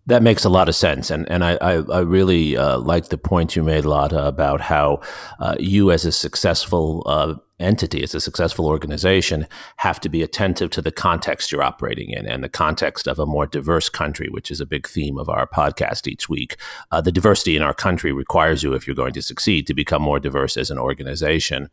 That 0.07 0.23
makes 0.23 0.45
a 0.45 0.49
lot 0.49 0.71
of 0.71 0.75
sense, 0.75 1.11
and 1.11 1.31
and 1.31 1.45
I 1.45 1.59
I, 1.61 1.73
I 1.83 2.01
really 2.01 2.57
uh, 2.57 2.79
like 2.79 3.09
the 3.09 3.19
point 3.19 3.55
you 3.57 3.63
made, 3.63 3.85
Lata, 3.85 4.27
about 4.27 4.63
how 4.63 5.03
uh, 5.39 5.57
you 5.59 5.91
as 5.91 6.07
a 6.07 6.13
successful 6.13 7.03
uh, 7.05 7.35
entity, 7.61 8.03
as 8.03 8.15
a 8.15 8.21
successful 8.21 8.67
organization, 8.67 9.47
have 9.79 10.01
to 10.01 10.09
be 10.09 10.23
attentive 10.23 10.71
to 10.71 10.83
the 10.83 10.93
context 10.93 11.51
you're 11.51 11.63
operating 11.63 12.11
in 12.11 12.27
and 12.27 12.45
the 12.45 12.49
context 12.49 13.07
of 13.09 13.19
a 13.19 13.27
more 13.27 13.47
diverse 13.47 13.89
country, 13.89 14.29
which 14.29 14.51
is 14.51 14.61
a 14.61 14.67
big 14.67 14.87
theme 14.87 15.19
of 15.19 15.29
our 15.29 15.47
podcast 15.47 16.07
each 16.07 16.29
week. 16.29 16.57
Uh, 16.91 17.01
the 17.01 17.13
diversity 17.13 17.57
in 17.57 17.63
our 17.63 17.75
country 17.75 18.13
requires 18.13 18.63
you, 18.63 18.75
if 18.75 18.87
you're 18.87 18.95
going 18.95 19.13
to 19.13 19.23
succeed, 19.23 19.67
to 19.67 19.75
become 19.75 20.03
more 20.03 20.21
diverse 20.21 20.57
as 20.57 20.71
an 20.71 20.79
organization. 20.79 21.69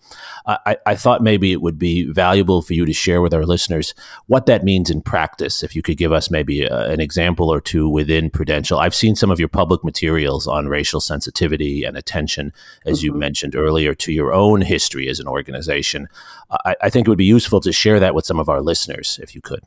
I, 0.47 0.77
I 0.85 0.95
thought 0.95 1.21
maybe 1.21 1.51
it 1.51 1.61
would 1.61 1.77
be 1.77 2.05
valuable 2.11 2.61
for 2.61 2.73
you 2.73 2.85
to 2.85 2.93
share 2.93 3.21
with 3.21 3.33
our 3.33 3.45
listeners 3.45 3.93
what 4.27 4.45
that 4.47 4.63
means 4.63 4.89
in 4.89 5.01
practice. 5.01 5.63
If 5.63 5.75
you 5.75 5.81
could 5.81 5.97
give 5.97 6.11
us 6.11 6.31
maybe 6.31 6.63
a, 6.63 6.75
uh, 6.75 6.85
an 6.85 6.99
example 6.99 7.51
or 7.51 7.61
two 7.61 7.89
within 7.89 8.29
Prudential. 8.29 8.79
I've 8.79 8.95
seen 8.95 9.15
some 9.15 9.31
of 9.31 9.39
your 9.39 9.47
public 9.47 9.83
materials 9.83 10.47
on 10.47 10.67
racial 10.67 11.01
sensitivity 11.01 11.83
and 11.83 11.97
attention, 11.97 12.53
as 12.85 12.99
mm-hmm. 12.99 13.05
you 13.05 13.13
mentioned 13.13 13.55
earlier, 13.55 13.93
to 13.95 14.11
your 14.11 14.33
own 14.33 14.61
history 14.61 15.07
as 15.09 15.19
an 15.19 15.27
organization 15.27 15.74
I, 16.49 16.75
I 16.83 16.89
think 16.89 17.07
it 17.07 17.09
would 17.09 17.17
be 17.17 17.25
useful 17.25 17.61
to 17.61 17.71
share 17.71 17.99
that 17.99 18.15
with 18.15 18.25
some 18.25 18.39
of 18.39 18.49
our 18.49 18.61
listeners, 18.61 19.19
if 19.21 19.35
you 19.35 19.41
could. 19.41 19.61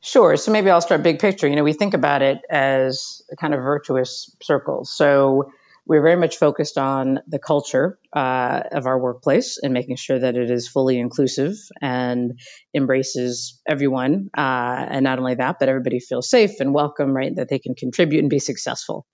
Sure. 0.00 0.36
So 0.36 0.52
maybe 0.52 0.68
I'll 0.68 0.82
start 0.82 1.02
big 1.02 1.18
picture. 1.18 1.48
You 1.48 1.56
know, 1.56 1.64
we 1.64 1.72
think 1.72 1.94
about 1.94 2.20
it 2.20 2.38
as 2.50 3.22
a 3.32 3.36
kind 3.36 3.54
of 3.54 3.60
virtuous 3.60 4.34
circle. 4.42 4.84
So 4.84 5.50
we're 5.86 6.02
very 6.02 6.16
much 6.16 6.36
focused 6.36 6.78
on 6.78 7.20
the 7.26 7.38
culture 7.38 7.98
uh, 8.14 8.62
of 8.72 8.86
our 8.86 8.98
workplace 8.98 9.58
and 9.62 9.72
making 9.72 9.96
sure 9.96 10.18
that 10.18 10.36
it 10.36 10.50
is 10.50 10.68
fully 10.68 10.98
inclusive 10.98 11.54
and 11.80 12.38
embraces 12.74 13.60
everyone. 13.66 14.30
Uh, 14.36 14.86
and 14.90 15.04
not 15.04 15.18
only 15.18 15.34
that, 15.34 15.56
but 15.58 15.68
everybody 15.68 16.00
feels 16.00 16.28
safe 16.28 16.60
and 16.60 16.74
welcome, 16.74 17.14
right? 17.14 17.34
That 17.36 17.48
they 17.48 17.58
can 17.58 17.74
contribute 17.74 18.20
and 18.20 18.30
be 18.30 18.38
successful. 18.38 19.06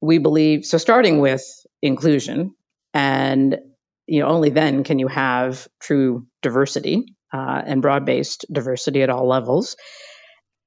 We 0.00 0.18
believe 0.18 0.64
so, 0.64 0.78
starting 0.78 1.20
with 1.20 1.44
inclusion 1.82 2.54
and 2.94 3.58
you 4.10 4.20
know, 4.20 4.26
only 4.26 4.50
then 4.50 4.82
can 4.82 4.98
you 4.98 5.06
have 5.06 5.68
true 5.78 6.26
diversity 6.42 7.14
uh, 7.32 7.62
and 7.64 7.80
broad-based 7.80 8.44
diversity 8.52 9.02
at 9.02 9.08
all 9.08 9.28
levels. 9.28 9.76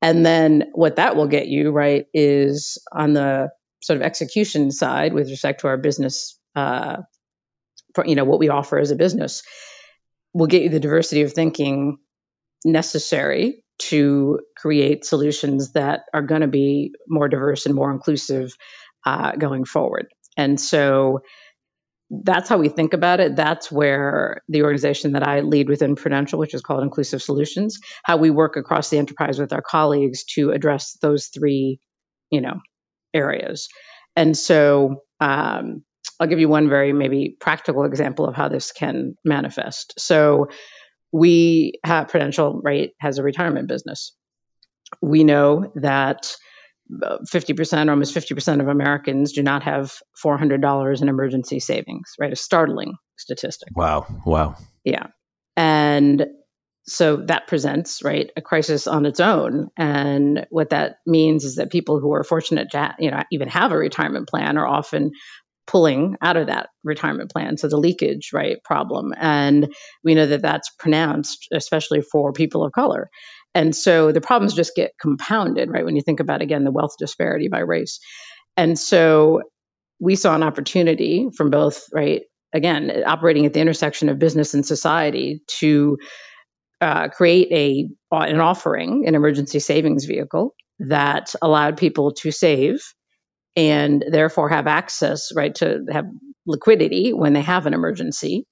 And 0.01 0.25
then 0.25 0.69
what 0.73 0.95
that 0.95 1.17
will 1.17 1.27
get 1.27 1.47
you, 1.47 1.71
right, 1.71 2.05
is 2.13 2.77
on 2.89 3.11
the 3.11 3.49
sort 3.81 3.97
of 3.97 4.03
execution 4.03 4.71
side 4.71 5.13
with 5.13 5.29
respect 5.29 5.59
to 5.61 5.67
our 5.67 5.75
business, 5.77 6.39
uh, 6.55 6.97
you 8.05 8.15
know, 8.15 8.23
what 8.23 8.39
we 8.39 8.47
offer 8.47 8.79
as 8.79 8.91
a 8.91 8.95
business, 8.95 9.43
will 10.33 10.47
get 10.47 10.63
you 10.63 10.69
the 10.69 10.79
diversity 10.79 11.23
of 11.23 11.33
thinking 11.33 11.97
necessary 12.63 13.61
to 13.79 14.39
create 14.55 15.03
solutions 15.03 15.73
that 15.73 16.03
are 16.13 16.21
going 16.21 16.41
to 16.41 16.47
be 16.47 16.93
more 17.09 17.27
diverse 17.27 17.65
and 17.65 17.75
more 17.75 17.91
inclusive 17.91 18.55
uh, 19.05 19.33
going 19.33 19.65
forward. 19.65 20.07
And 20.37 20.57
so, 20.59 21.19
that's 22.09 22.49
how 22.49 22.57
we 22.57 22.69
think 22.69 22.93
about 22.93 23.19
it. 23.19 23.35
That's 23.35 23.71
where 23.71 24.41
the 24.47 24.63
organization 24.63 25.13
that 25.13 25.27
I 25.27 25.41
lead 25.41 25.67
within 25.69 25.95
Prudential, 25.95 26.39
which 26.39 26.53
is 26.53 26.61
called 26.61 26.83
Inclusive 26.83 27.21
Solutions, 27.21 27.79
how 28.03 28.17
we 28.17 28.29
work 28.29 28.55
across 28.55 28.89
the 28.89 28.97
enterprise 28.97 29.39
with 29.39 29.53
our 29.53 29.61
colleagues 29.61 30.23
to 30.35 30.51
address 30.51 30.97
those 31.01 31.27
three, 31.27 31.79
you 32.29 32.41
know, 32.41 32.59
areas. 33.13 33.67
And 34.15 34.37
so 34.37 34.97
um, 35.19 35.83
I'll 36.19 36.27
give 36.27 36.39
you 36.39 36.49
one 36.49 36.69
very 36.69 36.93
maybe 36.93 37.35
practical 37.39 37.85
example 37.85 38.27
of 38.27 38.35
how 38.35 38.47
this 38.47 38.71
can 38.71 39.15
manifest. 39.25 39.95
So 39.97 40.49
we 41.11 41.79
have 41.83 42.09
Prudential, 42.09 42.61
right, 42.63 42.91
has 42.99 43.17
a 43.17 43.23
retirement 43.23 43.67
business. 43.67 44.15
We 45.01 45.23
know 45.23 45.71
that 45.75 46.35
50% 46.91 47.87
or 47.87 47.91
almost 47.91 48.15
50% 48.15 48.61
of 48.61 48.67
Americans 48.67 49.31
do 49.31 49.41
not 49.41 49.63
have 49.63 49.93
$400 50.23 51.01
in 51.01 51.09
emergency 51.09 51.59
savings, 51.59 52.13
right? 52.19 52.33
A 52.33 52.35
startling 52.35 52.95
statistic. 53.17 53.69
Wow. 53.75 54.05
Wow. 54.25 54.55
Yeah. 54.83 55.07
And 55.55 56.25
so 56.85 57.17
that 57.27 57.47
presents, 57.47 58.03
right, 58.03 58.29
a 58.35 58.41
crisis 58.41 58.87
on 58.87 59.05
its 59.05 59.21
own. 59.21 59.69
And 59.77 60.45
what 60.49 60.71
that 60.71 60.97
means 61.07 61.45
is 61.45 61.55
that 61.55 61.71
people 61.71 61.99
who 61.99 62.13
are 62.13 62.23
fortunate 62.23 62.71
to, 62.71 62.95
you 62.99 63.11
know, 63.11 63.23
even 63.31 63.47
have 63.47 63.71
a 63.71 63.77
retirement 63.77 64.27
plan 64.27 64.57
are 64.57 64.67
often 64.67 65.11
pulling 65.65 66.17
out 66.21 66.35
of 66.35 66.47
that 66.47 66.69
retirement 66.83 67.31
plan. 67.31 67.55
So 67.55 67.69
the 67.69 67.77
leakage, 67.77 68.31
right, 68.33 68.61
problem. 68.65 69.13
And 69.15 69.73
we 70.03 70.13
know 70.13 70.25
that 70.25 70.41
that's 70.41 70.69
pronounced, 70.77 71.47
especially 71.53 72.01
for 72.01 72.33
people 72.33 72.65
of 72.65 72.73
color. 72.73 73.09
And 73.55 73.75
so 73.75 74.11
the 74.11 74.21
problems 74.21 74.53
just 74.53 74.75
get 74.75 74.93
compounded, 74.99 75.69
right? 75.69 75.85
When 75.85 75.95
you 75.95 76.01
think 76.01 76.19
about, 76.19 76.41
again, 76.41 76.63
the 76.63 76.71
wealth 76.71 76.95
disparity 76.97 77.49
by 77.49 77.59
race. 77.59 77.99
And 78.57 78.77
so 78.77 79.41
we 79.99 80.15
saw 80.15 80.35
an 80.35 80.43
opportunity 80.43 81.29
from 81.35 81.49
both, 81.49 81.83
right? 81.93 82.23
Again, 82.53 83.03
operating 83.05 83.45
at 83.45 83.53
the 83.53 83.59
intersection 83.59 84.09
of 84.09 84.19
business 84.19 84.53
and 84.53 84.65
society 84.65 85.41
to 85.59 85.97
uh, 86.81 87.07
create 87.09 87.47
a 87.51 87.89
an 88.15 88.39
offering, 88.39 89.07
an 89.07 89.15
emergency 89.15 89.59
savings 89.59 90.05
vehicle 90.05 90.53
that 90.79 91.33
allowed 91.41 91.77
people 91.77 92.11
to 92.11 92.31
save 92.31 92.81
and 93.55 94.03
therefore 94.09 94.49
have 94.49 94.67
access, 94.67 95.31
right, 95.35 95.55
to 95.55 95.85
have 95.91 96.05
liquidity 96.45 97.13
when 97.13 97.33
they 97.33 97.41
have 97.41 97.65
an 97.65 97.73
emergency 97.73 98.45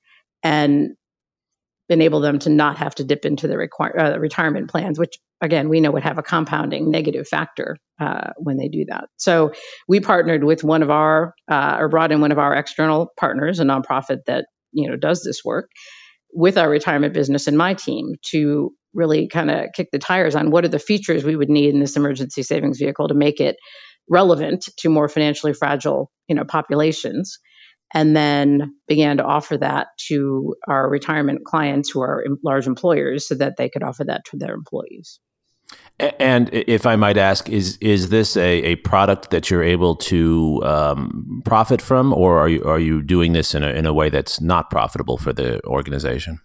and 0.44 0.92
enable 1.92 2.22
them 2.22 2.40
to 2.40 2.50
not 2.50 2.78
have 2.78 2.96
to 2.96 3.04
dip 3.04 3.26
into 3.26 3.48
the 3.48 3.58
require, 3.58 4.00
uh, 4.00 4.18
retirement 4.18 4.70
plans, 4.70 4.98
which 4.98 5.18
again 5.42 5.70
we 5.70 5.82
know 5.82 5.92
would 5.92 6.04
have 6.04 6.18
a 6.18 6.24
compounding 6.24 6.90
negative 6.90 7.28
factor 7.28 7.78
uh, 8.00 8.32
when 8.38 8.58
they 8.58 8.70
do 8.70 8.86
that. 8.88 9.10
So 9.18 9.52
we 9.88 10.00
partnered 10.00 10.44
with 10.44 10.64
one 10.64 10.84
of 10.84 10.90
our 10.90 11.36
uh, 11.50 11.78
or 11.80 11.90
brought 11.90 12.12
in 12.12 12.22
one 12.22 12.32
of 12.32 12.40
our 12.40 12.56
external 12.56 13.12
partners, 13.20 13.60
a 13.60 13.64
nonprofit 13.64 14.20
that 14.28 14.46
you 14.72 14.90
know 14.90 14.96
does 14.96 15.22
this 15.22 15.44
work, 15.44 15.70
with 16.34 16.58
our 16.58 16.70
retirement 16.70 17.14
business 17.14 17.48
and 17.48 17.58
my 17.58 17.74
team 17.74 18.16
to 18.32 18.72
really 18.94 19.28
kind 19.28 19.52
of 19.52 19.68
kick 19.74 19.90
the 19.92 20.00
tires 20.00 20.36
on 20.36 20.52
what 20.52 20.66
are 20.66 20.70
the 20.70 20.80
features 20.80 21.24
we 21.24 21.36
would 21.36 21.50
need 21.50 21.74
in 21.74 21.80
this 21.80 21.98
emergency 21.98 22.44
savings 22.44 22.78
vehicle 22.80 23.08
to 23.08 23.14
make 23.14 23.40
it 23.40 23.58
relevant 24.10 24.68
to 24.78 24.90
more 24.90 25.08
financially 25.08 25.54
fragile 25.54 26.10
you 26.28 26.36
know 26.36 26.46
populations 26.46 27.40
and 27.94 28.16
then 28.16 28.76
began 28.88 29.18
to 29.18 29.24
offer 29.24 29.58
that 29.58 29.88
to 30.08 30.56
our 30.68 30.90
retirement 30.90 31.46
clients 31.46 31.90
who 31.90 32.02
are 32.02 32.24
large 32.44 32.68
employers 32.68 33.28
so 33.28 33.36
that 33.36 33.58
they 33.58 33.70
could 33.70 33.84
offer 33.84 34.04
that 34.04 34.26
to 34.26 34.38
their 34.38 34.54
employees. 34.54 35.20
And 36.00 36.50
if 36.52 36.86
I 36.86 36.96
might 36.96 37.18
ask, 37.18 37.48
is 37.48 37.78
is 37.78 38.10
this 38.10 38.36
a, 38.36 38.64
a 38.64 38.76
product 38.78 39.30
that 39.30 39.50
you're 39.50 39.64
able 39.64 39.96
to 39.98 40.62
um, 40.64 41.42
profit 41.46 41.82
from, 41.82 42.12
or 42.12 42.40
are 42.40 42.50
you 42.50 42.64
are 42.64 42.80
you 42.80 43.02
doing 43.04 43.34
this 43.34 43.54
in 43.54 43.64
a 43.64 43.70
in 43.70 43.86
a 43.86 43.94
way 43.94 44.10
that's 44.10 44.42
not 44.42 44.70
profitable 44.70 45.18
for 45.18 45.32
the 45.32 45.64
organization? 45.66 46.40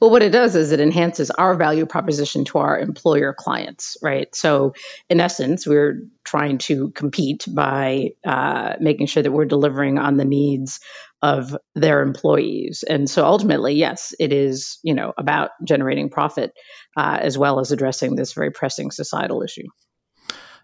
Well, 0.00 0.10
what 0.10 0.22
it 0.22 0.30
does 0.30 0.56
is 0.56 0.72
it 0.72 0.80
enhances 0.80 1.30
our 1.30 1.54
value 1.54 1.86
proposition 1.86 2.44
to 2.46 2.58
our 2.58 2.78
employer 2.78 3.34
clients, 3.36 3.96
right? 4.02 4.34
So, 4.34 4.74
in 5.08 5.20
essence, 5.20 5.66
we're 5.66 6.02
trying 6.24 6.58
to 6.58 6.90
compete 6.90 7.46
by 7.48 8.10
uh, 8.24 8.74
making 8.80 9.06
sure 9.06 9.22
that 9.22 9.32
we're 9.32 9.44
delivering 9.44 9.98
on 9.98 10.16
the 10.16 10.24
needs 10.24 10.80
of 11.22 11.56
their 11.74 12.02
employees. 12.02 12.84
And 12.88 13.08
so, 13.08 13.24
ultimately, 13.24 13.74
yes, 13.74 14.14
it 14.18 14.32
is 14.32 14.78
you 14.82 14.94
know 14.94 15.12
about 15.16 15.50
generating 15.64 16.10
profit 16.10 16.52
uh, 16.96 17.18
as 17.20 17.36
well 17.36 17.60
as 17.60 17.72
addressing 17.72 18.16
this 18.16 18.32
very 18.32 18.50
pressing 18.50 18.90
societal 18.90 19.42
issue. 19.42 19.66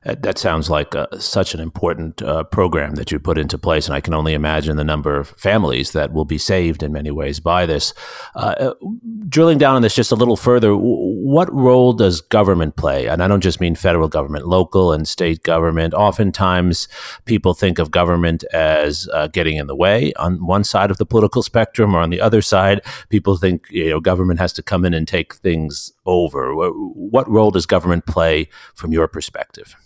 That 0.04 0.38
sounds 0.38 0.70
like 0.70 0.94
uh, 0.94 1.06
such 1.18 1.52
an 1.52 1.60
important 1.60 2.22
uh, 2.22 2.44
program 2.44 2.94
that 2.94 3.10
you 3.10 3.18
put 3.18 3.38
into 3.38 3.58
place, 3.58 3.86
and 3.86 3.94
I 3.94 4.00
can 4.00 4.14
only 4.14 4.34
imagine 4.34 4.76
the 4.76 4.84
number 4.84 5.16
of 5.16 5.30
families 5.30 5.92
that 5.92 6.12
will 6.12 6.24
be 6.24 6.38
saved 6.38 6.84
in 6.84 6.92
many 6.92 7.10
ways 7.10 7.40
by 7.40 7.66
this. 7.66 7.92
Uh, 8.36 8.54
uh 8.58 8.74
drilling 9.28 9.58
down 9.58 9.74
on 9.74 9.82
this 9.82 9.96
just 9.96 10.12
a 10.12 10.14
little 10.14 10.36
further, 10.36 10.76
what 10.76 11.52
role 11.52 11.92
does 11.92 12.20
government 12.20 12.76
play? 12.76 13.06
And 13.06 13.20
I 13.20 13.26
don't 13.26 13.40
just 13.40 13.60
mean 13.60 13.74
federal 13.74 14.06
government, 14.06 14.46
local 14.46 14.92
and 14.92 15.08
state 15.08 15.42
government. 15.42 15.92
Oftentimes, 15.92 16.86
people 17.24 17.52
think 17.52 17.80
of 17.80 17.90
government 17.90 18.44
as 18.52 19.08
uh, 19.12 19.26
getting 19.26 19.56
in 19.56 19.66
the 19.66 19.74
way 19.74 20.12
on 20.14 20.46
one 20.46 20.62
side 20.62 20.92
of 20.92 20.98
the 20.98 21.06
political 21.06 21.42
spectrum, 21.42 21.96
or 21.96 22.00
on 22.00 22.10
the 22.10 22.20
other 22.20 22.42
side, 22.42 22.80
people 23.08 23.36
think 23.36 23.66
you 23.70 23.90
know 23.90 23.98
government 23.98 24.38
has 24.38 24.52
to 24.52 24.62
come 24.62 24.84
in 24.84 24.94
and 24.94 25.08
take 25.08 25.34
things 25.34 25.92
over. 26.06 26.54
What 26.54 27.28
role 27.28 27.50
does 27.50 27.66
government 27.66 28.06
play 28.06 28.48
from 28.74 28.92
your 28.92 29.08
perspective? 29.08 29.76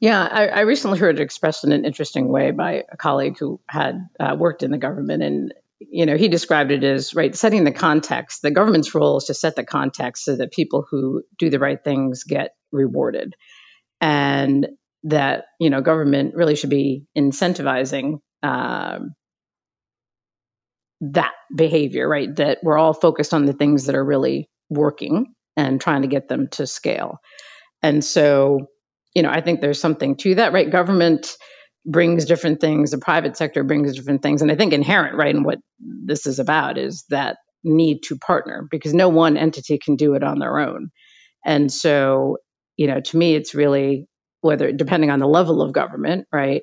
Yeah, 0.00 0.22
I, 0.22 0.46
I, 0.46 0.60
recently 0.60 0.98
heard 0.98 1.18
it 1.18 1.22
expressed 1.22 1.64
in 1.64 1.72
an 1.72 1.84
interesting 1.84 2.28
way 2.28 2.52
by 2.52 2.84
a 2.90 2.96
colleague 2.96 3.36
who 3.38 3.60
had 3.68 4.08
uh, 4.20 4.36
worked 4.38 4.62
in 4.62 4.70
the 4.70 4.78
government, 4.78 5.24
and 5.24 5.54
you 5.80 6.06
know 6.06 6.16
he 6.16 6.28
described 6.28 6.70
it 6.70 6.84
as 6.84 7.16
right 7.16 7.34
setting 7.34 7.64
the 7.64 7.72
context. 7.72 8.42
The 8.42 8.52
government's 8.52 8.94
role 8.94 9.16
is 9.16 9.24
to 9.24 9.34
set 9.34 9.56
the 9.56 9.64
context 9.64 10.24
so 10.24 10.36
that 10.36 10.52
people 10.52 10.86
who 10.88 11.24
do 11.36 11.50
the 11.50 11.58
right 11.58 11.82
things 11.82 12.22
get 12.22 12.54
rewarded, 12.70 13.34
and 14.00 14.68
that 15.02 15.46
you 15.58 15.68
know 15.68 15.80
government 15.80 16.36
really 16.36 16.54
should 16.54 16.70
be 16.70 17.04
incentivizing 17.16 18.20
um, 18.44 19.16
that 21.00 21.32
behavior. 21.52 22.08
Right, 22.08 22.36
that 22.36 22.58
we're 22.62 22.78
all 22.78 22.94
focused 22.94 23.34
on 23.34 23.46
the 23.46 23.52
things 23.52 23.86
that 23.86 23.96
are 23.96 24.04
really 24.04 24.48
working 24.68 25.34
and 25.56 25.80
trying 25.80 26.02
to 26.02 26.08
get 26.08 26.28
them 26.28 26.48
to 26.52 26.66
scale. 26.66 27.18
And 27.82 28.04
so, 28.04 28.66
you 29.14 29.22
know, 29.22 29.30
I 29.30 29.40
think 29.40 29.60
there's 29.60 29.80
something 29.80 30.16
to 30.16 30.36
that, 30.36 30.52
right? 30.52 30.70
Government 30.70 31.36
brings 31.86 32.26
different 32.26 32.60
things, 32.60 32.90
the 32.90 32.98
private 32.98 33.36
sector 33.36 33.64
brings 33.64 33.94
different 33.94 34.22
things. 34.22 34.42
And 34.42 34.50
I 34.52 34.56
think 34.56 34.72
inherent, 34.72 35.16
right, 35.16 35.34
in 35.34 35.42
what 35.42 35.58
this 35.78 36.26
is 36.26 36.38
about 36.38 36.76
is 36.76 37.04
that 37.08 37.36
need 37.64 38.00
to 38.04 38.16
partner 38.18 38.66
because 38.70 38.94
no 38.94 39.08
one 39.08 39.36
entity 39.36 39.78
can 39.78 39.96
do 39.96 40.14
it 40.14 40.22
on 40.22 40.38
their 40.38 40.58
own. 40.58 40.90
And 41.44 41.72
so, 41.72 42.38
you 42.76 42.86
know, 42.86 43.00
to 43.00 43.16
me, 43.16 43.34
it's 43.34 43.54
really 43.54 44.06
whether, 44.40 44.70
depending 44.70 45.10
on 45.10 45.18
the 45.18 45.26
level 45.26 45.62
of 45.62 45.72
government, 45.72 46.26
right, 46.32 46.62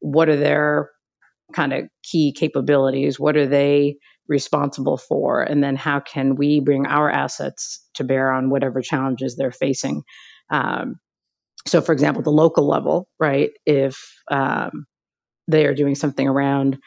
what 0.00 0.28
are 0.28 0.36
their 0.36 0.90
kind 1.52 1.72
of 1.72 1.84
key 2.02 2.34
capabilities? 2.36 3.20
What 3.20 3.36
are 3.36 3.46
they 3.46 3.96
responsible 4.32 4.96
for? 4.96 5.42
And 5.42 5.62
then 5.62 5.76
how 5.76 6.00
can 6.00 6.34
we 6.34 6.60
bring 6.60 6.86
our 6.86 7.08
assets 7.08 7.86
to 7.94 8.04
bear 8.04 8.32
on 8.32 8.50
whatever 8.50 8.80
challenges 8.80 9.36
they're 9.36 9.52
facing? 9.52 10.02
Um, 10.50 10.96
so, 11.66 11.80
for 11.80 11.92
example, 11.92 12.22
the 12.22 12.30
local 12.30 12.66
level, 12.66 13.06
right? 13.20 13.50
If 13.64 13.96
um, 14.30 14.86
they 15.46 15.66
are 15.66 15.74
doing 15.74 15.94
something 15.94 16.26
around, 16.26 16.78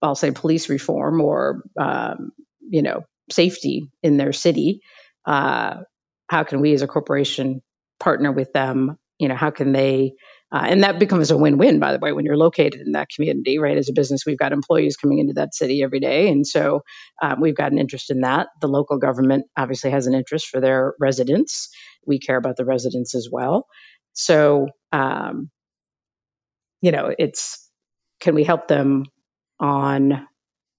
I'll 0.00 0.14
say, 0.14 0.30
police 0.30 0.70
reform 0.70 1.20
or 1.20 1.62
um, 1.78 2.30
you 2.60 2.82
know 2.82 3.02
safety 3.30 3.90
in 4.02 4.16
their 4.16 4.32
city, 4.32 4.80
uh, 5.26 5.82
how 6.28 6.44
can 6.44 6.60
we 6.60 6.72
as 6.72 6.82
a 6.82 6.86
corporation 6.86 7.60
partner 7.98 8.32
with 8.32 8.52
them? 8.52 8.96
You 9.18 9.28
know, 9.28 9.36
how 9.36 9.50
can 9.50 9.72
they 9.72 10.14
uh, 10.52 10.64
and 10.66 10.82
that 10.82 10.98
becomes 10.98 11.30
a 11.30 11.36
win-win, 11.36 11.78
by 11.78 11.92
the 11.92 11.98
way, 12.00 12.12
when 12.12 12.24
you're 12.24 12.36
located 12.36 12.80
in 12.80 12.92
that 12.92 13.08
community, 13.08 13.58
right? 13.58 13.76
As 13.76 13.88
a 13.88 13.92
business, 13.92 14.26
we've 14.26 14.38
got 14.38 14.52
employees 14.52 14.96
coming 14.96 15.18
into 15.18 15.34
that 15.34 15.54
city 15.54 15.82
every 15.82 16.00
day, 16.00 16.28
and 16.28 16.46
so 16.46 16.80
um, 17.22 17.40
we've 17.40 17.56
got 17.56 17.70
an 17.70 17.78
interest 17.78 18.10
in 18.10 18.22
that. 18.22 18.48
The 18.60 18.68
local 18.68 18.98
government 18.98 19.46
obviously 19.56 19.92
has 19.92 20.06
an 20.06 20.14
interest 20.14 20.48
for 20.48 20.60
their 20.60 20.94
residents. 20.98 21.70
We 22.04 22.18
care 22.18 22.36
about 22.36 22.56
the 22.56 22.64
residents 22.64 23.14
as 23.14 23.28
well. 23.30 23.66
So, 24.12 24.68
um, 24.92 25.50
you 26.80 26.90
know, 26.90 27.14
it's 27.16 27.70
can 28.20 28.34
we 28.34 28.42
help 28.44 28.66
them 28.66 29.04
on 29.60 30.26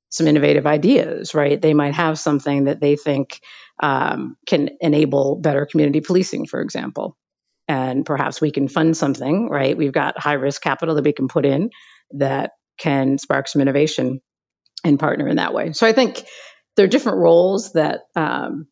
some 0.10 0.28
innovative 0.28 0.68
ideas, 0.68 1.34
right? 1.34 1.62
They 1.62 1.74
might 1.74 1.94
have 1.94 2.20
something 2.20 2.66
that 2.66 2.82
they 2.82 2.98
think 2.98 3.40
um, 3.82 4.36
can 4.48 4.72
enable 4.82 5.38
better 5.38 5.66
community 5.66 6.01
policing, 6.01 6.48
for 6.48 6.62
example 6.62 7.16
and 7.72 8.06
perhaps 8.06 8.42
we 8.42 8.51
can 8.51 8.68
fund 8.68 8.98
something, 8.98 9.48
right? 9.48 9.78
We've 9.78 9.94
got 9.94 10.20
high 10.20 10.34
risk 10.34 10.62
capital 10.62 10.96
that 10.96 11.06
we 11.06 11.13
can 11.13 11.30
put 11.30 11.46
in 11.46 11.70
that 12.12 12.51
can 12.78 13.18
spark 13.18 13.48
some 13.48 13.62
innovation 13.62 14.20
and 14.84 15.00
partner 15.00 15.25
in 15.30 15.38
that 15.38 15.54
way. 15.54 15.72
So 15.72 15.88
I 15.88 15.94
think 15.94 16.22
there 16.75 16.84
are 16.84 16.90
different 16.90 17.20
roles 17.20 17.72
that, 17.72 18.01
um, 18.13 18.68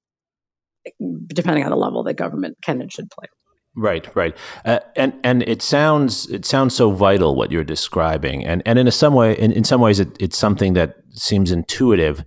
depending 1.27 1.63
on 1.63 1.69
the 1.69 1.77
level 1.77 2.03
that 2.03 2.15
government 2.15 2.57
can 2.61 2.81
and 2.81 2.91
should 2.91 3.09
play. 3.09 3.27
Right, 3.73 4.13
right, 4.15 4.35
uh, 4.65 4.79
and 4.97 5.13
and 5.23 5.43
it 5.43 5.61
sounds 5.61 6.27
it 6.29 6.43
sounds 6.43 6.75
so 6.75 6.91
vital 6.91 7.35
what 7.35 7.51
you're 7.51 7.63
describing, 7.63 8.43
and 8.43 8.63
and 8.65 8.79
in 8.79 8.91
some 8.91 9.13
way, 9.13 9.37
in, 9.37 9.51
in 9.53 9.63
some 9.63 9.79
ways, 9.79 9.99
it, 9.99 10.09
it's 10.19 10.37
something 10.37 10.73
that 10.73 10.95
seems 11.11 11.51
intuitive. 11.51 12.25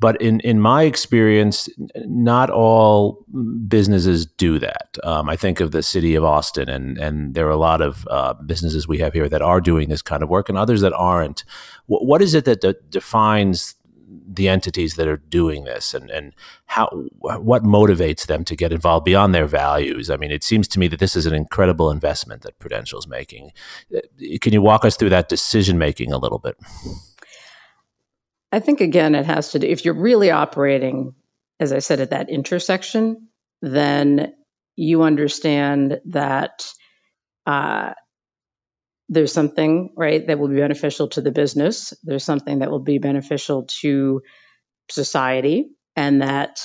But 0.00 0.20
in, 0.20 0.40
in 0.40 0.60
my 0.60 0.84
experience, 0.84 1.68
not 1.96 2.48
all 2.50 3.24
businesses 3.68 4.26
do 4.26 4.58
that. 4.58 4.96
Um, 5.04 5.28
I 5.28 5.36
think 5.36 5.60
of 5.60 5.72
the 5.72 5.82
city 5.82 6.14
of 6.14 6.24
Austin, 6.24 6.68
and, 6.70 6.96
and 6.98 7.34
there 7.34 7.46
are 7.46 7.50
a 7.50 7.56
lot 7.56 7.82
of 7.82 8.08
uh, 8.10 8.32
businesses 8.32 8.88
we 8.88 8.98
have 8.98 9.12
here 9.12 9.28
that 9.28 9.42
are 9.42 9.60
doing 9.60 9.90
this 9.90 10.02
kind 10.02 10.22
of 10.22 10.30
work 10.30 10.48
and 10.48 10.56
others 10.56 10.80
that 10.80 10.94
aren't. 10.94 11.44
W- 11.88 12.06
what 12.06 12.22
is 12.22 12.34
it 12.34 12.46
that 12.46 12.62
de- 12.62 12.76
defines 12.88 13.76
the 14.32 14.48
entities 14.48 14.94
that 14.94 15.08
are 15.08 15.16
doing 15.16 15.64
this 15.64 15.94
and, 15.94 16.10
and 16.10 16.34
how 16.66 16.86
what 17.18 17.62
motivates 17.62 18.26
them 18.26 18.44
to 18.44 18.56
get 18.56 18.72
involved 18.72 19.04
beyond 19.04 19.34
their 19.34 19.46
values 19.46 20.10
i 20.10 20.16
mean 20.16 20.30
it 20.30 20.42
seems 20.42 20.66
to 20.66 20.78
me 20.78 20.88
that 20.88 20.98
this 20.98 21.14
is 21.14 21.26
an 21.26 21.34
incredible 21.34 21.90
investment 21.90 22.42
that 22.42 22.58
prudential 22.58 22.98
is 22.98 23.06
making 23.06 23.52
uh, 23.94 24.00
can 24.40 24.52
you 24.52 24.62
walk 24.62 24.84
us 24.84 24.96
through 24.96 25.08
that 25.08 25.28
decision 25.28 25.78
making 25.78 26.12
a 26.12 26.18
little 26.18 26.38
bit 26.38 26.56
I 28.52 28.60
think 28.60 28.80
again, 28.80 29.14
it 29.14 29.26
has 29.26 29.52
to 29.52 29.58
do, 29.58 29.66
if 29.66 29.84
you're 29.84 29.94
really 29.94 30.30
operating, 30.30 31.14
as 31.60 31.72
I 31.72 31.78
said, 31.78 32.00
at 32.00 32.10
that 32.10 32.30
intersection, 32.30 33.28
then 33.62 34.34
you 34.76 35.02
understand 35.02 36.00
that 36.06 36.64
uh, 37.46 37.92
there's 39.08 39.32
something, 39.32 39.92
right, 39.96 40.26
that 40.26 40.38
will 40.38 40.48
be 40.48 40.56
beneficial 40.56 41.08
to 41.08 41.20
the 41.20 41.32
business. 41.32 41.92
There's 42.02 42.24
something 42.24 42.60
that 42.60 42.70
will 42.70 42.80
be 42.80 42.98
beneficial 42.98 43.66
to 43.82 44.22
society, 44.90 45.70
and 45.96 46.22
that 46.22 46.60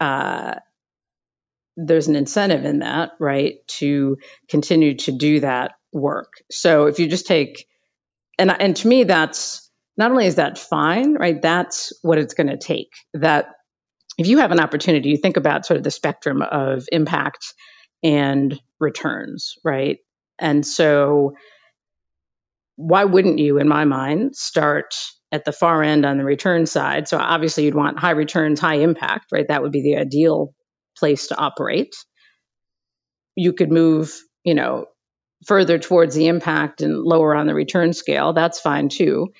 uh, 0.00 0.56
there's 1.76 2.08
an 2.08 2.16
incentive 2.16 2.64
in 2.64 2.80
that, 2.80 3.12
right, 3.18 3.54
to 3.78 4.18
continue 4.48 4.96
to 4.98 5.12
do 5.12 5.40
that 5.40 5.72
work. 5.92 6.32
So 6.50 6.86
if 6.86 6.98
you 6.98 7.06
just 7.08 7.26
take, 7.26 7.66
and 8.38 8.50
and 8.50 8.76
to 8.76 8.88
me, 8.88 9.04
that's 9.04 9.63
not 9.96 10.10
only 10.10 10.26
is 10.26 10.36
that 10.36 10.58
fine, 10.58 11.14
right? 11.14 11.40
That's 11.40 11.92
what 12.02 12.18
it's 12.18 12.34
going 12.34 12.48
to 12.48 12.56
take. 12.56 12.90
That 13.14 13.46
if 14.18 14.26
you 14.26 14.38
have 14.38 14.52
an 14.52 14.60
opportunity, 14.60 15.10
you 15.10 15.16
think 15.16 15.36
about 15.36 15.66
sort 15.66 15.78
of 15.78 15.84
the 15.84 15.90
spectrum 15.90 16.42
of 16.42 16.84
impact 16.90 17.54
and 18.02 18.60
returns, 18.80 19.54
right? 19.64 19.98
And 20.38 20.66
so, 20.66 21.34
why 22.76 23.04
wouldn't 23.04 23.38
you, 23.38 23.58
in 23.58 23.68
my 23.68 23.84
mind, 23.84 24.34
start 24.36 24.94
at 25.30 25.44
the 25.44 25.52
far 25.52 25.82
end 25.82 26.04
on 26.04 26.18
the 26.18 26.24
return 26.24 26.66
side? 26.66 27.08
So, 27.08 27.18
obviously, 27.18 27.64
you'd 27.64 27.74
want 27.74 27.98
high 27.98 28.10
returns, 28.10 28.60
high 28.60 28.76
impact, 28.76 29.26
right? 29.32 29.46
That 29.46 29.62
would 29.62 29.72
be 29.72 29.82
the 29.82 29.96
ideal 29.96 30.54
place 30.96 31.28
to 31.28 31.36
operate. 31.36 31.94
You 33.36 33.52
could 33.52 33.70
move, 33.70 34.12
you 34.44 34.54
know, 34.54 34.86
further 35.46 35.78
towards 35.78 36.14
the 36.14 36.28
impact 36.28 36.82
and 36.82 37.02
lower 37.02 37.34
on 37.34 37.46
the 37.46 37.54
return 37.54 37.92
scale. 37.92 38.32
That's 38.32 38.60
fine 38.60 38.88
too. 38.88 39.32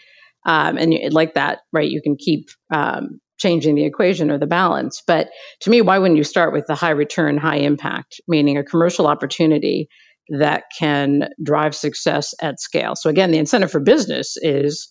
Um, 0.45 0.77
and 0.77 0.93
you, 0.93 1.09
like 1.11 1.35
that, 1.35 1.61
right? 1.73 1.89
You 1.89 2.03
can 2.03 2.17
keep 2.17 2.49
um, 2.73 3.21
changing 3.39 3.75
the 3.75 3.85
equation 3.85 4.31
or 4.31 4.39
the 4.39 4.47
balance. 4.47 5.03
But 5.07 5.29
to 5.61 5.71
me, 5.71 5.81
why 5.81 5.99
wouldn't 5.99 6.19
you 6.19 6.25
start 6.25 6.53
with 6.53 6.67
the 6.67 6.75
high 6.75 6.91
return, 6.91 7.37
high 7.37 7.59
impact, 7.59 8.21
meaning 8.29 8.59
a 8.59 8.65
commercial 8.65 9.07
opportunity 9.07 9.89
that 10.29 10.65
can 10.79 11.29
drive 11.43 11.75
success 11.75 12.35
at 12.41 12.61
scale? 12.61 12.95
So 12.97 13.11
again, 13.11 13.31
the 13.31 13.39
incentive 13.39 13.71
for 13.71 13.81
business 13.81 14.37
is 14.37 14.89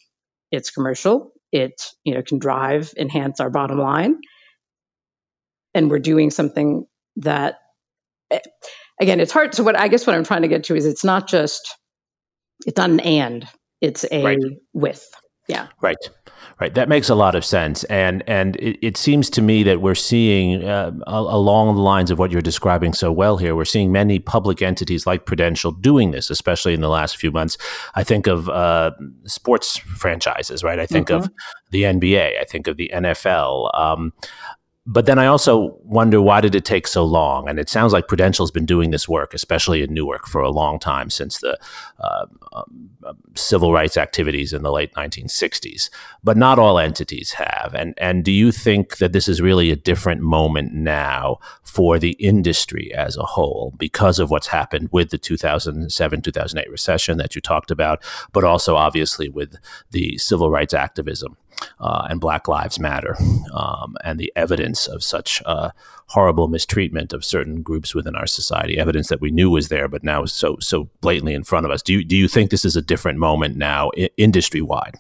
it's 0.52 0.72
commercial. 0.72 1.32
It 1.52 1.74
you 2.04 2.14
know 2.16 2.22
can 2.22 2.40
drive, 2.40 2.94
enhance 2.98 3.40
our 3.40 3.50
bottom 3.50 3.78
line, 3.78 4.18
and 5.74 5.90
we're 5.90 6.00
doing 6.00 6.32
something 6.32 6.86
that 7.18 7.56
eh, 8.32 8.40
again 9.00 9.20
it's 9.20 9.32
hard. 9.32 9.54
So 9.54 9.64
what 9.64 9.78
I 9.78 9.88
guess 9.88 10.06
what 10.06 10.16
I'm 10.16 10.24
trying 10.24 10.42
to 10.44 10.48
get 10.48 10.66
to 10.66 10.76
is 10.76 10.86
it's 10.86 11.04
not 11.04 11.28
just 11.28 11.76
it's 12.66 12.78
not 12.78 12.90
an 12.90 13.00
and 13.00 13.48
it's 13.82 14.06
a 14.10 14.24
right. 14.24 14.38
with 14.74 15.06
yeah. 15.48 15.68
Right. 15.82 15.98
Right. 16.60 16.74
That 16.74 16.88
makes 16.88 17.10
a 17.10 17.16
lot 17.16 17.36
of 17.36 17.44
sense, 17.44 17.84
and 17.86 18.24
and 18.28 18.56
it, 18.58 18.78
it 18.86 18.96
seems 18.96 19.30
to 19.32 19.42
me 19.42 19.64
that 19.64 19.82
we're 19.82 19.96
seeing 19.96 20.64
uh, 20.64 20.92
along 21.08 21.76
the 21.76 21.82
lines 21.82 22.12
of 22.12 22.20
what 22.20 22.32
you're 22.32 22.42
describing 22.42 22.94
so 22.94 23.12
well 23.12 23.38
here. 23.38 23.56
We're 23.56 23.66
seeing 23.66 23.92
many 23.92 24.20
public 24.20 24.62
entities 24.62 25.08
like 25.08 25.26
Prudential 25.26 25.72
doing 25.72 26.12
this, 26.12 26.30
especially 26.30 26.74
in 26.74 26.82
the 26.82 26.90
last 26.90 27.18
few 27.18 27.32
months. 27.32 27.58
I 27.96 28.04
think 28.04 28.28
of 28.28 28.50
uh, 28.50 28.92
sports 29.26 29.78
franchises, 29.78 30.64
right? 30.64 30.80
I 30.80 30.86
think 30.86 31.08
mm-hmm. 31.08 31.24
of 31.24 31.32
the 31.72 31.84
NBA. 31.84 32.40
I 32.40 32.44
think 32.46 32.68
of 32.68 32.78
the 32.78 32.92
NFL. 32.94 33.78
Um, 33.78 34.14
but 34.86 35.06
then 35.06 35.18
I 35.18 35.28
also 35.28 35.78
wonder 35.84 36.22
why 36.22 36.42
did 36.42 36.56
it 36.56 36.66
take 36.66 36.88
so 36.88 37.06
long? 37.06 37.48
And 37.48 37.58
it 37.58 37.70
sounds 37.70 37.94
like 37.94 38.10
Prudential's 38.10 38.52
been 38.52 38.66
doing 38.66 38.92
this 38.92 39.08
work, 39.08 39.34
especially 39.34 39.82
in 39.82 39.94
Newark, 39.94 40.28
for 40.28 40.42
a 40.42 40.50
long 40.50 40.78
time 40.78 41.10
since 41.10 41.40
the 41.40 41.58
uh, 42.00 42.26
um, 42.52 42.90
civil 43.34 43.72
rights 43.72 43.96
activities 43.96 44.52
in 44.52 44.62
the 44.62 44.74
late 44.74 44.94
1960s. 44.94 45.90
But 46.22 46.36
not 46.36 46.60
all 46.60 46.80
entities 46.80 47.32
have. 47.32 47.74
And 47.74 47.94
and 47.98 48.26
do 48.26 48.32
you 48.32 48.52
think 48.52 48.98
that 48.98 49.14
this 49.14 49.30
is 49.30 49.42
really 49.42 49.72
a 49.72 49.78
different 49.78 50.20
moment 50.20 50.74
now 50.74 51.40
for 51.64 51.98
the 51.98 52.12
industry 52.14 52.94
as 52.94 53.16
a 53.16 53.24
whole 53.24 53.74
because 53.78 54.20
of 54.20 54.32
what's 54.32 54.48
happened 54.48 54.90
with 54.92 55.12
the 55.12 55.18
2007 55.18 56.22
2008 56.22 56.70
recession 56.70 57.18
that 57.18 57.36
you 57.36 57.42
talked 57.42 57.72
about, 57.72 58.04
but 58.34 58.44
also 58.44 58.76
obviously 58.76 59.30
with 59.30 59.56
the 59.92 60.18
civil 60.18 60.52
rights 60.52 60.74
activism? 60.74 61.38
Uh, 61.80 62.08
and 62.10 62.20
Black 62.20 62.48
Lives 62.48 62.80
Matter, 62.80 63.16
um, 63.54 63.96
and 64.04 64.20
the 64.20 64.32
evidence 64.36 64.88
of 64.88 65.04
such 65.04 65.42
uh, 65.46 65.72
horrible 66.08 66.48
mistreatment 66.48 67.14
of 67.14 67.26
certain 67.26 67.62
groups 67.62 67.96
within 67.96 68.16
our 68.16 68.28
society, 68.28 68.78
evidence 68.78 69.10
that 69.10 69.22
we 69.22 69.32
knew 69.32 69.50
was 69.50 69.70
there, 69.70 69.88
but 69.88 70.04
now 70.04 70.24
is 70.24 70.34
so 70.34 70.58
so 70.60 70.90
blatantly 71.02 71.34
in 71.34 71.44
front 71.44 71.66
of 71.66 71.72
us. 71.72 71.82
Do 71.82 71.94
you 71.94 72.04
do 72.04 72.16
you 72.16 72.28
think 72.28 72.52
this 72.52 72.66
is 72.66 72.76
a 72.76 72.82
different 72.82 73.20
moment 73.20 73.58
now, 73.58 73.92
I- 73.98 74.10
industry 74.18 74.62
wide? 74.62 74.96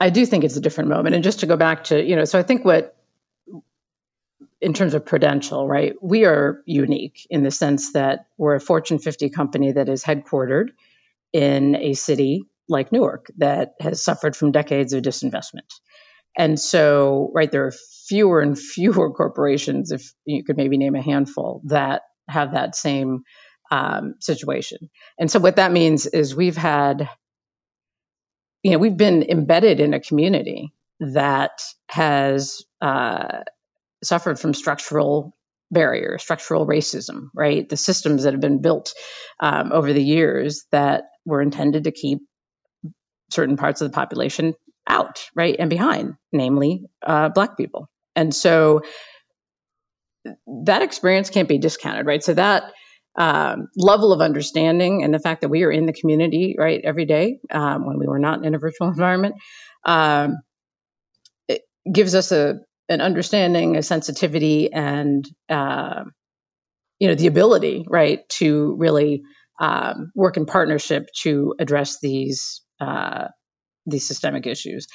I 0.00 0.10
do 0.10 0.24
think 0.26 0.44
it's 0.44 0.56
a 0.56 0.60
different 0.60 0.90
moment, 0.90 1.14
and 1.14 1.24
just 1.24 1.40
to 1.40 1.46
go 1.46 1.56
back 1.56 1.84
to 1.84 2.02
you 2.02 2.16
know, 2.16 2.24
so 2.24 2.38
I 2.38 2.42
think 2.42 2.64
what 2.64 2.94
in 4.60 4.72
terms 4.72 4.94
of 4.94 5.06
Prudential, 5.06 5.68
right, 5.68 5.94
we 6.02 6.24
are 6.24 6.62
unique 6.66 7.26
in 7.30 7.42
the 7.42 7.50
sense 7.50 7.92
that 7.92 8.26
we're 8.36 8.56
a 8.56 8.60
Fortune 8.60 8.98
50 8.98 9.30
company 9.30 9.72
that 9.72 9.88
is 9.88 10.02
headquartered 10.02 10.70
in 11.32 11.76
a 11.76 11.94
city 11.94 12.46
like 12.68 12.92
Newark 12.92 13.26
that 13.38 13.74
has 13.80 14.02
suffered 14.02 14.36
from 14.36 14.52
decades 14.52 14.92
of 14.92 15.02
disinvestment. 15.02 15.68
And 16.36 16.58
so, 16.58 17.30
right, 17.34 17.50
there 17.50 17.66
are 17.66 17.74
fewer 18.06 18.40
and 18.40 18.58
fewer 18.58 19.10
corporations, 19.14 19.90
if 19.90 20.12
you 20.24 20.44
could 20.44 20.56
maybe 20.56 20.78
name 20.78 20.94
a 20.94 21.02
handful, 21.02 21.62
that 21.66 22.02
have 22.28 22.52
that 22.52 22.76
same 22.76 23.22
um, 23.70 24.14
situation. 24.20 24.90
And 25.18 25.30
so 25.30 25.40
what 25.40 25.56
that 25.56 25.72
means 25.72 26.06
is 26.06 26.34
we've 26.34 26.56
had, 26.56 27.08
you 28.62 28.72
know, 28.72 28.78
we've 28.78 28.96
been 28.96 29.24
embedded 29.24 29.80
in 29.80 29.94
a 29.94 30.00
community 30.00 30.72
that 31.00 31.62
has 31.88 32.62
uh, 32.80 33.40
suffered 34.02 34.38
from 34.38 34.54
structural 34.54 35.34
barrier, 35.70 36.18
structural 36.18 36.66
racism, 36.66 37.28
right? 37.34 37.68
The 37.68 37.76
systems 37.76 38.22
that 38.22 38.32
have 38.32 38.40
been 38.40 38.62
built 38.62 38.94
um, 39.40 39.72
over 39.72 39.92
the 39.92 40.02
years 40.02 40.64
that 40.72 41.04
were 41.24 41.42
intended 41.42 41.84
to 41.84 41.92
keep 41.92 42.20
certain 43.30 43.56
parts 43.56 43.80
of 43.80 43.90
the 43.90 43.94
population 43.94 44.54
out, 44.88 45.20
right, 45.34 45.56
and 45.58 45.70
behind, 45.70 46.14
namely 46.32 46.84
uh, 47.06 47.28
Black 47.28 47.56
people. 47.56 47.88
And 48.16 48.34
so 48.34 48.82
that 50.64 50.82
experience 50.82 51.30
can't 51.30 51.48
be 51.48 51.58
discounted, 51.58 52.06
right? 52.06 52.22
So 52.22 52.34
that 52.34 52.72
um, 53.16 53.68
level 53.76 54.12
of 54.12 54.20
understanding 54.20 55.02
and 55.02 55.12
the 55.12 55.18
fact 55.18 55.42
that 55.42 55.48
we 55.48 55.64
are 55.64 55.70
in 55.70 55.86
the 55.86 55.92
community, 55.92 56.56
right, 56.58 56.80
every 56.82 57.04
day 57.04 57.40
um, 57.50 57.86
when 57.86 57.98
we 57.98 58.06
were 58.06 58.18
not 58.18 58.44
in 58.44 58.54
a 58.54 58.58
virtual 58.58 58.88
environment, 58.88 59.34
um, 59.84 60.36
it 61.48 61.62
gives 61.90 62.14
us 62.14 62.32
a 62.32 62.60
an 62.90 63.02
understanding, 63.02 63.76
a 63.76 63.82
sensitivity, 63.82 64.72
and 64.72 65.28
uh, 65.50 66.04
you 66.98 67.08
know 67.08 67.14
the 67.14 67.26
ability, 67.26 67.84
right, 67.88 68.26
to 68.30 68.76
really 68.78 69.22
um, 69.60 70.10
work 70.14 70.36
in 70.36 70.46
partnership 70.46 71.08
to 71.22 71.54
address 71.58 71.98
these 72.00 72.62
uh, 72.80 73.28
these 73.86 74.06
systemic 74.06 74.46
issues. 74.46 74.86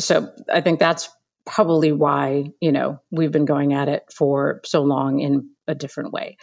So 0.00 0.32
I 0.52 0.60
think 0.60 0.80
that's 0.80 1.08
probably 1.46 1.92
why 1.92 2.46
you 2.60 2.72
know 2.72 3.00
we've 3.10 3.32
been 3.32 3.44
going 3.44 3.74
at 3.74 3.88
it 3.88 4.04
for 4.14 4.60
so 4.64 4.82
long 4.82 5.20
in 5.20 5.50
a 5.66 5.74
different 5.74 6.12
way. 6.12 6.36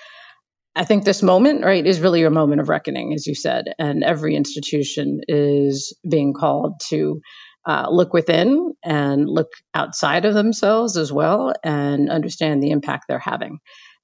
I 0.73 0.85
think 0.85 1.03
this 1.03 1.21
moment, 1.21 1.65
right, 1.65 1.85
is 1.85 1.99
really 1.99 2.23
a 2.23 2.29
moment 2.29 2.61
of 2.61 2.69
reckoning, 2.69 3.13
as 3.13 3.27
you 3.27 3.35
said, 3.35 3.65
and 3.77 4.03
every 4.03 4.35
institution 4.35 5.19
is 5.27 5.97
being 6.07 6.33
called 6.33 6.79
to 6.89 7.19
uh, 7.65 7.87
look 7.89 8.13
within 8.13 8.73
and 8.83 9.29
look 9.29 9.51
outside 9.73 10.23
of 10.23 10.33
themselves 10.33 10.95
as 10.95 11.11
well 11.11 11.53
and 11.63 12.09
understand 12.09 12.63
the 12.63 12.71
impact 12.71 13.05
they're 13.07 13.19
having. 13.19 13.59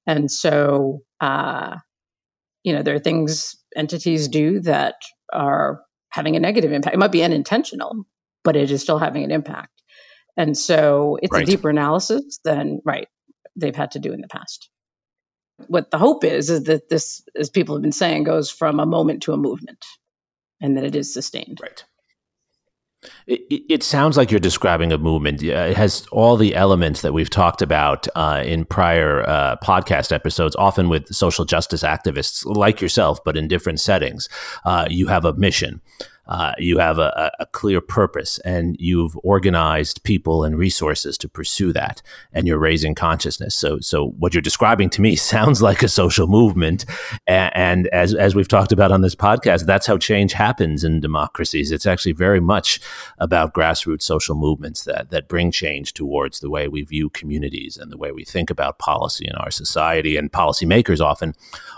And 0.06 0.30
so, 0.30 1.00
uh, 1.20 1.76
you 2.62 2.74
know, 2.74 2.82
there 2.82 2.94
are 2.94 3.00
things 3.00 3.56
entities 3.74 4.28
do 4.28 4.60
that 4.60 4.96
are 5.32 5.82
having 6.10 6.36
a 6.36 6.40
negative 6.40 6.72
impact. 6.72 6.94
It 6.94 6.98
might 6.98 7.12
be 7.12 7.22
unintentional, 7.22 8.06
but 8.44 8.56
it 8.56 8.70
is 8.70 8.82
still 8.82 8.98
having 8.98 9.24
an 9.24 9.30
impact. 9.30 9.70
And 10.36 10.56
so 10.56 11.18
it's 11.20 11.32
right. 11.32 11.42
a 11.42 11.46
deeper 11.46 11.68
analysis 11.68 12.40
than, 12.44 12.80
right, 12.84 13.08
they've 13.56 13.74
had 13.74 13.92
to 13.92 13.98
do 13.98 14.12
in 14.12 14.20
the 14.20 14.28
past. 14.28 14.70
What 15.66 15.90
the 15.90 15.98
hope 15.98 16.22
is, 16.22 16.50
is 16.50 16.64
that 16.64 16.88
this, 16.88 17.22
as 17.36 17.50
people 17.50 17.74
have 17.74 17.82
been 17.82 17.92
saying, 17.92 18.24
goes 18.24 18.50
from 18.50 18.78
a 18.78 18.86
moment 18.86 19.24
to 19.24 19.32
a 19.32 19.36
movement 19.36 19.84
and 20.60 20.76
that 20.76 20.84
it 20.84 20.94
is 20.94 21.12
sustained. 21.12 21.58
Right. 21.60 21.84
It, 23.26 23.62
it, 23.68 23.82
sounds 23.84 24.16
like 24.16 24.30
you're 24.30 24.40
describing 24.40 24.90
a 24.90 24.98
movement. 24.98 25.40
It 25.42 25.76
has 25.76 26.06
all 26.10 26.36
the 26.36 26.56
elements 26.56 27.02
that 27.02 27.12
we've 27.12 27.30
talked 27.30 27.62
about 27.62 28.08
uh, 28.16 28.42
in 28.44 28.64
prior 28.64 29.22
uh, 29.22 29.56
podcast 29.62 30.10
episodes, 30.10 30.56
often 30.56 30.88
with 30.88 31.14
social 31.14 31.44
justice 31.44 31.84
activists 31.84 32.44
like 32.44 32.80
yourself, 32.80 33.22
but 33.24 33.36
in 33.36 33.46
different 33.46 33.78
settings. 33.78 34.28
Uh, 34.64 34.86
you 34.90 35.06
have 35.06 35.24
a 35.24 35.32
mission 35.34 35.80
uh, 36.28 36.52
you 36.58 36.78
have 36.78 36.98
a, 36.98 37.32
a, 37.38 37.46
clear 37.46 37.80
purpose 37.80 38.38
and 38.40 38.76
you've 38.78 39.16
organized 39.24 40.02
people 40.02 40.44
and 40.44 40.58
resources 40.58 41.16
to 41.16 41.26
pursue 41.26 41.72
that 41.72 42.02
and 42.34 42.46
you're 42.46 42.58
raising 42.58 42.94
consciousness. 42.94 43.54
So 43.54 43.80
so 43.80 44.08
what 44.18 44.34
you're 44.34 44.42
describing 44.42 44.90
to 44.90 45.00
me 45.00 45.16
sounds 45.34 45.62
like 45.62 45.82
a 45.82 45.88
social 45.88 46.26
movement. 46.26 46.84
And, 47.26 47.52
and 47.56 47.86
as 47.88 48.14
as 48.14 48.34
we've 48.34 48.46
talked 48.46 48.72
about 48.72 48.92
on 48.92 49.00
this 49.00 49.14
podcast 49.14 49.64
that's 49.64 49.86
how 49.86 49.96
change 49.96 50.34
happens 50.34 50.84
in 50.84 51.00
democracies. 51.00 51.72
It's 51.72 51.86
actually 51.86 52.12
very 52.12 52.40
much 52.40 52.78
about 53.16 53.54
grassroots 53.54 54.02
social 54.02 54.36
movements 54.36 54.84
that 54.84 55.10
that 55.10 55.28
bring 55.28 55.50
change 55.50 55.94
towards 55.94 56.40
the 56.40 56.50
way 56.50 56.68
we 56.68 56.82
view 56.82 57.08
communities 57.08 57.78
and 57.78 57.90
the 57.90 57.96
way 57.96 58.12
we 58.12 58.24
think 58.24 58.50
about 58.50 58.78
policy 58.78 59.26
in 59.26 59.34
our 59.36 59.50
society. 59.50 60.18
And 60.18 60.30
policymakers 60.30 61.00
often 61.00 61.34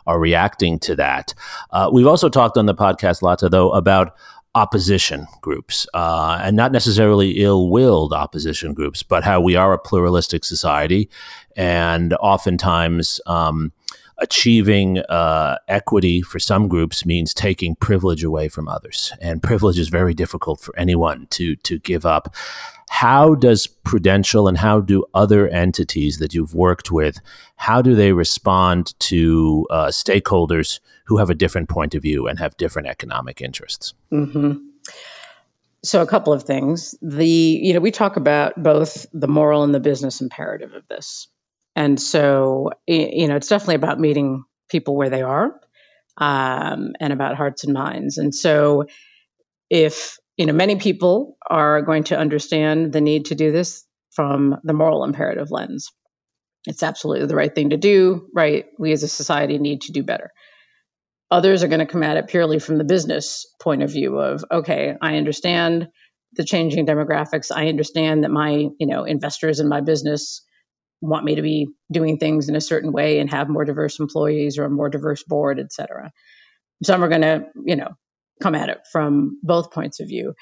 are 0.09 0.19
reacting 0.19 0.81
to 0.81 0.97
that. 0.97 1.35
Uh, 1.71 1.89
we've 1.93 2.09
also 2.09 2.29
talked 2.29 2.57
on 2.57 2.67
the 2.67 2.75
podcast 2.75 3.23
Lata 3.23 3.49
though 3.49 3.71
about 3.71 4.17
opposition 4.55 5.27
groups, 5.41 5.87
uh, 5.95 6.41
and 6.43 6.57
not 6.57 6.73
necessarily 6.73 7.43
ill 7.43 7.69
willed 7.69 8.13
opposition 8.13 8.75
groups, 8.75 9.03
but 9.03 9.23
how 9.23 9.41
we 9.41 9.57
are 9.57 9.73
a 9.73 9.79
pluralistic 9.79 10.45
society. 10.45 11.09
And 11.57 12.15
oftentimes, 12.15 13.21
um, 13.27 13.73
achieving 14.21 14.99
uh, 14.99 15.59
equity 15.69 16.23
for 16.23 16.39
some 16.39 16.69
groups 16.69 17.05
means 17.05 17.35
taking 17.35 17.75
privilege 17.75 18.23
away 18.23 18.49
from 18.49 18.69
others. 18.69 19.13
And 19.21 19.43
privilege 19.43 19.79
is 19.79 19.89
very 19.89 20.15
difficult 20.15 20.61
for 20.61 20.77
anyone 20.79 21.27
to, 21.31 21.57
to 21.57 21.79
give 21.81 22.07
up. 22.07 22.35
How 22.91 23.35
does 23.35 23.67
Prudential 23.67 24.47
and 24.47 24.59
how 24.59 24.81
do 24.81 25.05
other 25.15 25.49
entities 25.49 26.19
that 26.19 26.35
you've 26.35 26.55
worked 26.55 26.91
with, 26.91 27.21
how 27.57 27.83
do 27.83 27.95
they 27.95 28.13
respond 28.13 28.99
to 29.01 29.67
uh, 29.71 29.87
stakeholders 29.87 30.81
who 31.07 31.17
have 31.17 31.31
a 31.31 31.35
different 31.35 31.69
point 31.69 31.95
of 31.95 32.03
view 32.03 32.27
and 32.27 32.39
have 32.39 32.57
different 32.57 32.89
economic 32.89 33.41
interests? 33.41 33.95
Mm-hmm. 34.13 34.59
So, 35.83 36.03
a 36.03 36.07
couple 36.07 36.33
of 36.33 36.43
things. 36.43 36.95
The 37.01 37.27
you 37.27 37.73
know 37.73 37.81
we 37.81 37.91
talk 37.91 38.17
about 38.17 38.61
both 38.63 39.07
the 39.13 39.29
moral 39.29 39.63
and 39.63 39.75
the 39.75 39.81
business 39.81 40.21
imperative 40.21 40.75
of 40.75 40.87
this, 40.89 41.29
and 41.77 42.01
so 42.01 42.71
you 42.87 43.29
know 43.29 43.37
it's 43.37 43.49
definitely 43.49 43.77
about 43.77 44.01
meeting 44.01 44.45
people 44.69 44.97
where 44.97 45.11
they 45.11 45.23
are, 45.23 45.61
um, 46.17 46.93
and 47.01 47.13
about 47.13 47.37
hearts 47.37 47.65
and 47.65 47.73
minds. 47.73 48.19
And 48.19 48.35
so, 48.35 48.87
if 49.69 50.19
you 50.37 50.47
know 50.47 50.53
many 50.53 50.77
people 50.77 51.37
are 51.49 51.83
going 51.83 52.05
to 52.05 52.19
understand 52.19 52.93
the 52.93 53.01
need 53.01 53.27
to 53.27 53.35
do 53.35 53.53
this 53.53 53.85
from 54.13 54.57
the 54.65 54.73
moral 54.73 55.05
imperative 55.05 55.51
lens, 55.51 55.91
it's 56.67 56.83
absolutely 56.83 57.27
the 57.27 57.37
right 57.37 57.55
thing 57.55 57.71
to 57.71 57.77
do. 57.77 58.29
Right, 58.35 58.67
we 58.79 58.93
as 58.93 59.03
a 59.03 59.09
society 59.09 59.59
need 59.59 59.83
to 59.83 59.93
do 59.93 60.03
better. 60.03 60.31
Others 61.31 61.63
are 61.63 61.69
going 61.69 61.81
to 61.81 61.87
come 61.87 62.03
at 62.03 62.17
it 62.17 62.27
purely 62.27 62.59
from 62.59 62.77
the 62.77 62.85
business 62.85 63.47
point 63.61 63.85
of 63.85 63.93
view 63.93 64.19
of, 64.19 64.45
okay, 64.51 64.95
I 65.01 65.17
understand 65.17 65.87
the 66.33 66.45
changing 66.45 66.87
demographics. 66.87 67.53
I 67.55 67.69
understand 67.69 68.25
that 68.25 68.33
my, 68.33 68.51
you 68.51 68.87
know, 68.87 69.05
investors 69.05 69.61
in 69.61 69.69
my 69.69 69.81
business 69.81 70.43
want 71.01 71.25
me 71.25 71.37
to 71.37 71.43
be 71.43 71.69
doing 71.91 72.19
things 72.19 72.49
in 72.49 72.57
a 72.57 72.61
certain 72.61 72.93
way 72.93 73.19
and 73.19 73.31
have 73.31 73.49
more 73.49 73.65
diverse 73.65 73.99
employees 73.99 74.59
or 74.59 74.65
a 74.65 74.71
more 74.71 74.89
diverse 74.89 75.23
board, 75.23 75.59
et 75.59 75.73
cetera. 75.73 76.11
Some 76.83 77.03
are 77.03 77.09
going 77.09 77.23
to, 77.23 77.47
you 77.65 77.77
know, 77.77 77.91
come 78.43 78.55
at 78.55 78.69
it 78.69 78.81
from 78.91 79.39
both 79.43 79.73
points 79.73 80.01
of 80.01 80.09
view. 80.09 80.35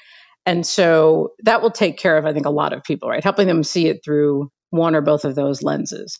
And 0.45 0.65
so 0.65 1.33
that 1.43 1.61
will 1.61 1.71
take 1.71 1.97
care 1.97 2.17
of, 2.17 2.25
I 2.25 2.33
think, 2.33 2.45
a 2.45 2.51
lot 2.51 2.73
of 2.73 2.83
people, 2.83 3.09
right? 3.09 3.23
Helping 3.23 3.47
them 3.47 3.63
see 3.63 3.87
it 3.87 4.01
through 4.03 4.51
one 4.69 4.95
or 4.95 5.01
both 5.01 5.25
of 5.25 5.35
those 5.35 5.61
lenses. 5.61 6.19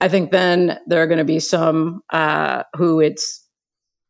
I 0.00 0.08
think 0.08 0.30
then 0.30 0.78
there 0.86 1.02
are 1.02 1.06
going 1.06 1.18
to 1.18 1.24
be 1.24 1.40
some 1.40 2.00
uh, 2.10 2.62
who 2.76 3.00
it's 3.00 3.46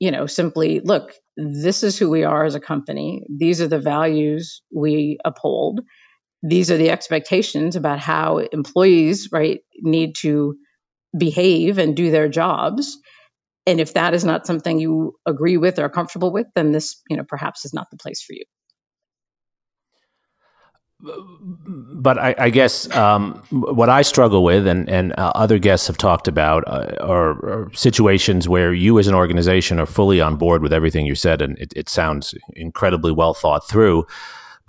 you 0.00 0.10
know, 0.10 0.26
simply 0.26 0.80
look, 0.80 1.12
this 1.36 1.84
is 1.84 1.96
who 1.98 2.10
we 2.10 2.24
are 2.24 2.44
as 2.44 2.54
a 2.56 2.60
company. 2.60 3.22
These 3.28 3.60
are 3.60 3.68
the 3.68 3.78
values 3.78 4.62
we 4.74 5.18
uphold. 5.24 5.82
These 6.42 6.70
are 6.70 6.76
the 6.76 6.90
expectations 6.90 7.76
about 7.76 7.98
how 7.98 8.38
employees, 8.38 9.28
right, 9.30 9.60
need 9.76 10.16
to 10.20 10.56
behave 11.16 11.78
and 11.78 11.96
do 11.96 12.10
their 12.10 12.28
jobs. 12.28 12.96
And 13.66 13.80
if 13.80 13.94
that 13.94 14.14
is 14.14 14.24
not 14.24 14.46
something 14.46 14.78
you 14.78 15.18
agree 15.26 15.56
with 15.56 15.78
or 15.78 15.84
are 15.84 15.90
comfortable 15.90 16.32
with, 16.32 16.46
then 16.54 16.72
this, 16.72 17.00
you 17.08 17.16
know, 17.16 17.24
perhaps 17.24 17.64
is 17.64 17.74
not 17.74 17.88
the 17.90 17.98
place 17.98 18.22
for 18.22 18.32
you 18.32 18.44
but 21.02 22.18
I, 22.18 22.34
I 22.38 22.50
guess 22.50 22.90
um, 22.94 23.42
what 23.50 23.88
I 23.88 24.02
struggle 24.02 24.44
with, 24.44 24.66
and, 24.66 24.88
and 24.88 25.12
uh, 25.12 25.32
other 25.34 25.58
guests 25.58 25.86
have 25.86 25.96
talked 25.96 26.28
about, 26.28 26.64
uh, 26.66 26.94
are, 27.00 27.30
are, 27.30 27.70
situations 27.72 28.48
where 28.48 28.74
you 28.74 28.98
as 28.98 29.06
an 29.06 29.14
organization 29.14 29.80
are 29.80 29.86
fully 29.86 30.20
on 30.20 30.36
board 30.36 30.62
with 30.62 30.72
everything 30.72 31.06
you 31.06 31.14
said, 31.14 31.40
and 31.40 31.58
it, 31.58 31.72
it 31.74 31.88
sounds 31.88 32.34
incredibly 32.54 33.12
well 33.12 33.34
thought 33.34 33.66
through. 33.66 34.06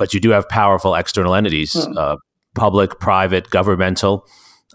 But 0.01 0.15
you 0.15 0.19
do 0.19 0.31
have 0.31 0.49
powerful 0.49 0.95
external 0.95 1.35
entities, 1.35 1.75
mm. 1.75 1.95
uh, 1.95 2.17
public, 2.55 2.99
private, 2.99 3.51
governmental, 3.51 4.25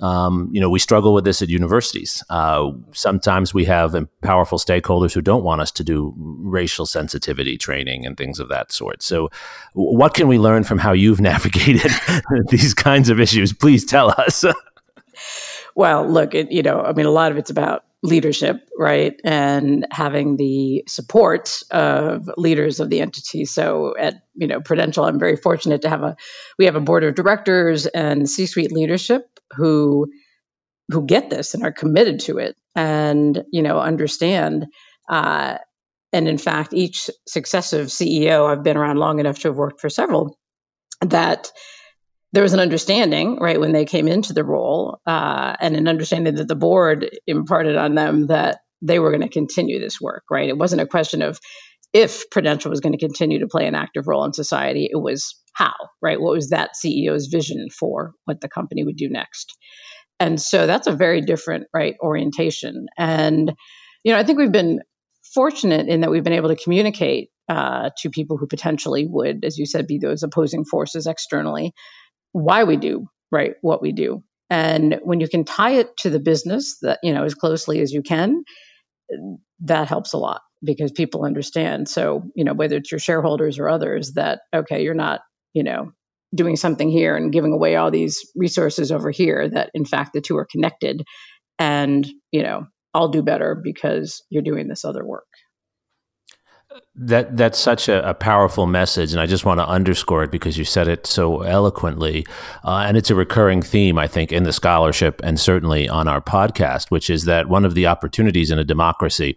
um, 0.01 0.49
you 0.53 0.61
know, 0.61 0.71
we 0.71 0.79
struggle 0.79 1.13
with 1.15 1.25
this 1.25 1.43
at 1.43 1.49
universities. 1.49 2.23
Uh, 2.29 2.71
sometimes 2.93 3.53
we 3.53 3.65
have 3.65 3.97
powerful 4.23 4.57
stakeholders 4.59 5.13
who 5.13 5.21
don't 5.21 5.43
want 5.43 5.61
us 5.61 5.73
to 5.73 5.83
do 5.83 6.15
racial 6.17 6.87
sensitivity 6.87 7.59
training 7.59 8.07
and 8.07 8.17
things 8.17 8.39
of 8.39 8.49
that 8.51 8.71
sort. 8.71 9.03
So, 9.03 9.31
what 9.73 10.15
can 10.15 10.29
we 10.29 10.39
learn 10.39 10.63
from 10.63 10.79
how 10.79 10.93
you've 10.93 11.21
navigated 11.33 11.91
these 12.49 12.73
kinds 12.73 13.09
of 13.09 13.19
issues? 13.19 13.53
Please 13.53 13.85
tell 13.85 14.11
us. 14.11 14.45
well, 15.75 16.07
look, 16.07 16.37
it, 16.37 16.53
you 16.53 16.63
know, 16.63 16.83
I 16.83 16.93
mean, 16.93 17.07
a 17.07 17.11
lot 17.11 17.33
of 17.33 17.39
it's 17.39 17.51
about 17.51 17.85
leadership, 18.03 18.69
right, 18.79 19.19
and 19.25 19.87
having 19.91 20.37
the 20.37 20.85
support 20.87 21.63
of 21.71 22.31
leaders 22.37 22.81
of 22.81 22.91
the 22.91 23.01
entity. 23.01 23.45
So 23.45 23.95
at 23.99 24.23
you 24.35 24.47
know 24.47 24.61
Prudential, 24.61 25.05
I'm 25.05 25.19
very 25.19 25.37
fortunate 25.37 25.83
to 25.83 25.89
have 25.89 26.03
a 26.03 26.17
we 26.59 26.67
have 26.67 26.77
a 26.77 26.81
board 26.81 27.05
of 27.05 27.15
directors 27.15 27.87
and 27.87 28.29
C-suite 28.29 28.73
leadership 28.73 29.27
who 29.57 30.09
who 30.93 31.07
get 31.07 31.31
this 31.31 31.55
and 31.55 31.65
are 31.65 31.73
committed 31.73 32.21
to 32.21 32.39
it, 32.39 32.57
and 32.75 33.45
you 33.51 33.63
know 33.63 33.79
understand. 33.79 34.67
Uh, 35.09 35.59
and 36.13 36.29
in 36.29 36.39
fact, 36.39 36.73
each 36.73 37.11
successive 37.27 37.89
CEO, 37.89 38.49
I've 38.49 38.63
been 38.63 38.77
around 38.77 38.99
long 38.99 39.19
enough 39.19 39.41
to 39.41 39.49
have 39.49 39.57
worked 39.57 39.81
for 39.81 39.91
several, 39.91 40.39
that 41.03 41.51
there 42.37 42.43
was 42.43 42.53
an 42.53 42.61
understanding, 42.61 43.39
right, 43.41 43.59
when 43.59 43.73
they 43.73 43.87
came 43.87 44.07
into 44.07 44.35
the 44.35 44.45
role, 44.45 45.01
uh, 45.07 45.57
and 45.59 45.75
an 45.75 45.89
understanding 45.89 46.35
that 46.35 46.47
the 46.47 46.55
board 46.55 47.09
imparted 47.27 47.77
on 47.77 47.95
them 47.95 48.27
that 48.27 48.59
they 48.83 48.99
were 48.99 49.09
going 49.09 49.23
to 49.23 49.31
continue 49.31 49.81
this 49.81 49.99
work, 50.03 50.25
right? 50.31 50.51
It 50.51 50.59
wasn't 50.59 50.83
a 50.83 50.87
question 50.87 51.23
of 51.23 51.41
if 51.95 52.29
Prudential 52.29 52.69
was 52.69 52.81
going 52.81 52.93
to 52.93 52.99
continue 52.99 53.39
to 53.39 53.47
play 53.47 53.67
an 53.67 53.75
active 53.75 54.07
role 54.07 54.23
in 54.27 54.35
society, 54.35 54.87
it 54.93 54.99
was 54.99 55.35
how, 55.55 55.73
right? 56.03 56.21
What 56.21 56.35
was 56.35 56.51
that 56.51 56.73
CEO's 56.77 57.29
vision 57.29 57.69
for 57.71 58.13
what 58.27 58.43
the 58.43 58.51
company 58.51 58.85
would 58.85 58.97
do 58.97 59.09
next? 59.09 59.57
And 60.21 60.39
so 60.39 60.67
that's 60.67 60.89
a 60.89 60.93
very 60.93 61.23
different, 61.23 61.69
right, 61.73 61.95
orientation. 62.03 62.85
And, 62.99 63.51
you 64.05 64.13
know, 64.13 64.19
I 64.19 64.25
think 64.25 64.39
we've 64.39 64.53
been 64.53 64.81
fortunate 65.33 65.89
in 65.89 66.03
that 66.03 66.11
we've 66.11 66.23
been 66.23 66.35
able 66.35 66.51
to 66.51 66.63
communicate 66.63 67.31
uh, 67.49 67.89
to 68.01 68.11
people 68.11 68.37
who 68.37 68.47
potentially 68.47 69.07
would, 69.09 69.43
as 69.43 69.57
you 69.57 69.65
said, 69.65 69.87
be 69.87 69.97
those 69.97 70.23
opposing 70.23 70.67
forces 70.67 71.07
externally, 71.07 71.73
why 72.37 72.65
we 72.65 72.77
do 72.77 73.09
right 73.33 73.55
what 73.63 73.81
we 73.81 73.93
do. 73.93 74.23
And 74.51 75.01
when 75.03 75.21
you 75.21 75.29
can 75.29 75.45
tie 75.45 75.73
it 75.73 75.97
to 75.99 76.11
the 76.11 76.21
business 76.21 76.79
that 76.83 77.01
you 77.03 77.15
know 77.15 77.25
as 77.25 77.35
closely 77.35 77.81
as 77.81 77.93
you 77.93 78.03
can, 78.03 78.45
that 79.61 79.89
helps 79.89 80.13
a 80.13 80.19
lot 80.19 80.43
because 80.63 80.93
people 80.93 81.25
understand. 81.25 81.89
So 81.89 82.25
you 82.35 82.45
know 82.45 82.53
whether 82.53 82.77
it's 82.77 82.93
your 82.93 83.01
shareholders 83.01 83.59
or 83.59 83.69
others 83.69 84.13
that 84.13 84.41
okay, 84.55 84.83
you're 84.85 84.95
not 84.95 85.23
you 85.55 85.65
know 85.65 85.93
doing 86.35 86.57
something 86.57 86.91
here 86.91 87.17
and 87.17 87.33
giving 87.33 87.53
away 87.53 87.77
all 87.77 87.91
these 87.91 88.31
resources 88.37 88.93
over 88.93 89.11
here. 89.11 89.49
That 89.49 89.71
in 89.73 89.87
fact 89.87 90.13
the 90.13 90.21
two 90.21 90.37
are 90.37 90.47
connected, 90.51 91.03
and 91.59 92.07
you 92.33 92.43
know 92.43 92.67
I'll 92.93 93.09
do 93.09 93.23
better 93.23 93.59
because 93.61 94.23
you're 94.29 94.43
doing 94.43 94.69
this 94.69 94.85
other 94.85 95.05
work. 95.05 95.27
That 96.99 97.37
that's 97.37 97.59
such 97.59 97.91
a, 97.91 98.09
a, 98.09 98.15
powerful 98.15 98.67
message, 98.67 99.13
and 99.13 99.21
I 99.21 99.27
just 99.27 99.45
want 99.45 99.61
to 99.61 99.69
underscore 99.69 100.25
it 100.25 100.31
because 100.31 100.57
you 100.57 100.65
said 100.65 100.89
it 100.89 101.07
so 101.07 101.43
eloquently, 101.43 102.27
uh, 102.65 102.85
and 102.87 102.97
it's 102.97 103.11
a 103.11 103.15
recurring 103.15 103.61
theme 103.61 103.99
I 103.99 104.09
think 104.09 104.33
in 104.33 104.45
the 104.45 104.53
scholarship 104.53 105.21
and 105.23 105.39
certainly 105.39 105.91
on 105.91 106.09
our 106.09 106.23
podcast, 106.23 106.91
which 106.91 107.11
is 107.11 107.27
that 107.27 107.51
one 107.51 107.67
of 107.67 107.75
the 107.75 107.87
opportunities 107.87 108.51
in 108.51 108.59
a 108.59 108.65
democracy 108.65 109.37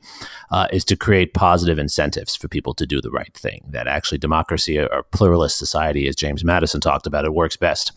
uh, 0.51 0.67
is 0.71 0.85
to 0.85 0.95
create 0.95 1.33
positive 1.33 1.77
incentives 1.77 2.33
for 2.33 2.47
people 2.47 2.73
to 2.75 2.87
do 2.87 3.01
the 3.01 3.11
right 3.11 3.33
thing. 3.33 3.65
That 3.69 3.87
actually 3.87 4.19
democracy, 4.19 4.79
or 4.79 5.03
pluralist 5.11 5.57
society, 5.57 6.07
as 6.07 6.15
James 6.15 6.45
Madison 6.45 6.79
talked 6.79 7.07
about, 7.07 7.25
it 7.25 7.33
works 7.33 7.57
best 7.57 7.91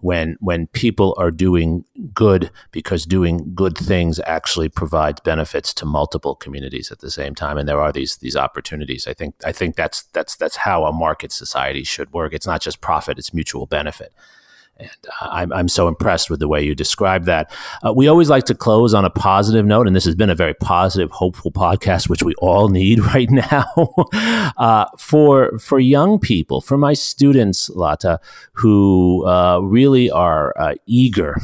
when 0.00 0.36
when 0.40 0.66
people 0.68 1.14
are 1.16 1.30
doing 1.30 1.84
good 2.12 2.50
because 2.70 3.06
doing 3.06 3.52
good 3.54 3.78
things 3.78 4.20
actually 4.26 4.68
provides 4.68 5.20
benefits 5.20 5.72
to 5.72 5.86
multiple 5.86 6.34
communities 6.34 6.92
at 6.92 6.98
the 6.98 7.10
same 7.10 7.34
time, 7.34 7.56
and 7.56 7.66
there 7.66 7.80
are 7.80 7.92
these 7.92 8.18
these 8.18 8.36
opportunities. 8.36 8.85
I 9.06 9.14
think 9.14 9.34
I 9.44 9.52
think 9.52 9.76
that's 9.76 10.02
that's 10.12 10.36
that's 10.36 10.56
how 10.56 10.84
a 10.84 10.92
market 10.92 11.32
society 11.32 11.84
should 11.84 12.12
work. 12.12 12.32
It's 12.32 12.46
not 12.46 12.60
just 12.60 12.80
profit; 12.80 13.18
it's 13.18 13.34
mutual 13.34 13.66
benefit. 13.66 14.12
And 14.78 14.90
uh, 15.22 15.28
I'm, 15.30 15.52
I'm 15.54 15.68
so 15.68 15.88
impressed 15.88 16.28
with 16.28 16.38
the 16.38 16.48
way 16.48 16.62
you 16.62 16.74
describe 16.74 17.24
that. 17.24 17.50
Uh, 17.84 17.94
we 17.94 18.08
always 18.08 18.28
like 18.28 18.44
to 18.44 18.54
close 18.54 18.92
on 18.92 19.06
a 19.06 19.10
positive 19.10 19.64
note, 19.64 19.86
and 19.86 19.96
this 19.96 20.04
has 20.04 20.14
been 20.14 20.28
a 20.28 20.34
very 20.34 20.52
positive, 20.52 21.10
hopeful 21.10 21.50
podcast, 21.50 22.10
which 22.10 22.22
we 22.22 22.34
all 22.34 22.68
need 22.68 22.98
right 23.14 23.30
now. 23.30 23.64
uh, 24.58 24.84
for 24.98 25.58
for 25.58 25.78
young 25.78 26.18
people, 26.18 26.60
for 26.60 26.76
my 26.76 26.92
students, 26.92 27.70
Lata, 27.70 28.20
who 28.52 29.26
uh, 29.26 29.60
really 29.60 30.10
are 30.10 30.54
uh, 30.58 30.74
eager 30.86 31.36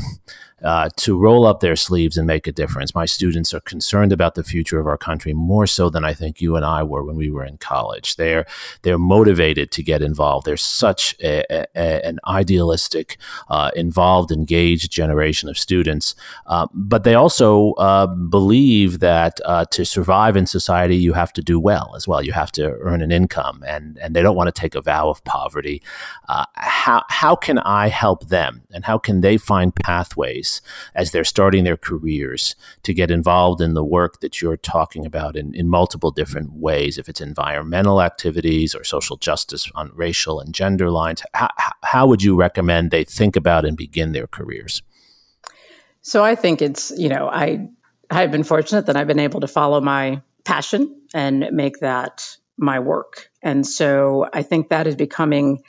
uh, 0.62 0.88
to 0.96 1.18
roll 1.18 1.46
up 1.46 1.61
their 1.61 1.77
sleeves 1.77 2.16
and 2.16 2.27
make 2.27 2.46
a 2.46 2.53
difference. 2.53 2.94
My 2.94 3.07
students 3.07 3.53
are 3.55 3.61
concerned 3.61 4.12
about 4.12 4.35
the 4.35 4.44
future 4.44 4.79
of 4.79 4.87
our 4.87 4.98
country 4.98 5.33
more 5.33 5.66
so 5.66 5.90
than 5.90 6.05
I 6.05 6.14
think 6.14 6.40
you 6.40 6.57
and 6.57 6.64
I 6.64 6.83
were 6.83 7.03
when 7.03 7.16
we 7.16 7.31
were 7.31 7.44
in 7.44 7.59
college. 7.59 8.16
They're 8.16 8.46
they're 8.83 8.98
motivated 8.98 9.70
to 9.72 9.83
get 9.83 10.03
involved. 10.03 10.46
They're 10.46 10.57
such 10.57 11.16
a, 11.22 11.44
a, 11.51 12.07
an 12.07 12.18
idealistic, 12.27 13.18
uh, 13.48 13.70
involved, 13.75 14.31
engaged 14.31 14.90
generation 14.90 15.48
of 15.48 15.59
students, 15.59 16.14
uh, 16.46 16.66
but 16.72 17.05
they 17.05 17.14
also 17.14 17.72
uh, 17.72 18.07
believe 18.07 19.01
that 19.01 19.40
uh, 19.44 19.64
to 19.66 19.85
survive 19.85 20.37
in 20.37 20.46
society, 20.46 20.96
you 20.96 21.12
have 21.12 21.33
to 21.33 21.42
do 21.42 21.59
well 21.59 21.94
as 21.96 22.07
well. 22.07 22.22
You 22.22 22.33
have 22.33 22.53
to 22.53 22.77
earn 22.81 23.03
an 23.03 23.12
income, 23.12 23.64
and 23.66 23.98
and 23.98 24.14
they 24.14 24.22
don't 24.22 24.37
want 24.37 24.55
to 24.55 24.61
take 24.61 24.75
a 24.75 24.83
vow 24.83 25.09
of 25.09 25.25
poverty. 25.25 25.83
Uh, 26.29 26.44
how 26.55 27.03
how 27.09 27.35
can 27.35 27.59
I 27.59 27.88
help 27.88 28.29
them, 28.29 28.62
and 28.72 28.85
how 28.85 28.98
can 28.98 29.22
they 29.22 29.37
find 29.37 29.75
pathways? 29.75 30.51
As 30.94 31.10
they're 31.10 31.24
starting 31.24 31.64
their 31.64 31.76
careers 31.76 32.54
to 32.82 32.92
get 32.92 33.10
involved 33.10 33.60
in 33.60 33.74
the 33.74 33.84
work 33.84 34.20
that 34.20 34.42
you're 34.42 34.56
talking 34.56 35.06
about 35.06 35.36
in, 35.36 35.54
in 35.54 35.68
multiple 35.68 36.10
different 36.10 36.52
ways, 36.52 36.98
if 36.98 37.08
it's 37.08 37.20
environmental 37.20 38.02
activities 38.02 38.74
or 38.74 38.84
social 38.84 39.16
justice 39.16 39.70
on 39.74 39.90
racial 39.94 40.40
and 40.40 40.54
gender 40.54 40.90
lines? 40.90 41.22
How, 41.34 41.48
how 41.82 42.06
would 42.06 42.22
you 42.22 42.36
recommend 42.36 42.90
they 42.90 43.04
think 43.04 43.36
about 43.36 43.64
and 43.64 43.76
begin 43.76 44.12
their 44.12 44.26
careers? 44.26 44.82
So 46.02 46.24
I 46.24 46.34
think 46.34 46.60
it's, 46.62 46.92
you 46.96 47.08
know, 47.08 47.28
I 47.28 47.68
I've 48.10 48.30
been 48.30 48.44
fortunate 48.44 48.86
that 48.86 48.96
I've 48.96 49.06
been 49.06 49.20
able 49.20 49.40
to 49.40 49.48
follow 49.48 49.80
my 49.80 50.20
passion 50.44 51.02
and 51.14 51.48
make 51.52 51.78
that 51.80 52.36
my 52.58 52.80
work. 52.80 53.30
And 53.42 53.66
so 53.66 54.28
I 54.32 54.42
think 54.42 54.68
that 54.68 54.86
is 54.86 54.96
becoming 54.96 55.62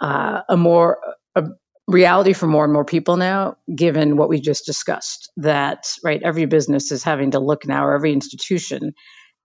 uh, 0.00 0.42
a 0.48 0.56
more 0.56 0.98
a, 1.34 1.44
reality 1.86 2.32
for 2.32 2.46
more 2.46 2.64
and 2.64 2.72
more 2.72 2.84
people 2.84 3.16
now, 3.16 3.56
given 3.74 4.16
what 4.16 4.28
we 4.28 4.40
just 4.40 4.66
discussed. 4.66 5.30
That 5.36 5.84
right, 6.02 6.22
every 6.22 6.46
business 6.46 6.92
is 6.92 7.02
having 7.02 7.32
to 7.32 7.40
look 7.40 7.66
now, 7.66 7.84
or 7.84 7.94
every 7.94 8.12
institution, 8.12 8.92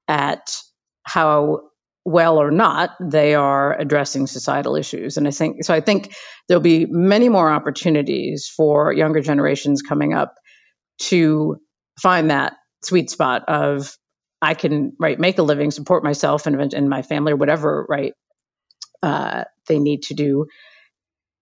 at 0.07 0.49
how 1.03 1.61
well 2.05 2.37
or 2.37 2.49
not 2.49 2.91
they 3.01 3.35
are 3.35 3.77
addressing 3.77 4.25
societal 4.25 4.75
issues. 4.75 5.17
And 5.17 5.27
I 5.27 5.31
think 5.31 5.63
so. 5.63 5.73
I 5.73 5.81
think 5.81 6.13
there'll 6.47 6.61
be 6.61 6.85
many 6.85 7.29
more 7.29 7.51
opportunities 7.51 8.51
for 8.55 8.93
younger 8.93 9.21
generations 9.21 9.81
coming 9.81 10.13
up 10.13 10.33
to 10.99 11.57
find 12.01 12.31
that 12.31 12.53
sweet 12.83 13.09
spot 13.09 13.43
of 13.47 13.95
I 14.41 14.53
can 14.53 14.93
right 14.99 15.19
make 15.19 15.37
a 15.37 15.43
living, 15.43 15.71
support 15.71 16.03
myself 16.03 16.47
and, 16.47 16.73
and 16.73 16.89
my 16.89 17.01
family 17.01 17.33
or 17.33 17.35
whatever 17.35 17.85
right 17.89 18.13
uh, 19.03 19.43
they 19.67 19.79
need 19.79 20.03
to 20.03 20.13
do, 20.13 20.47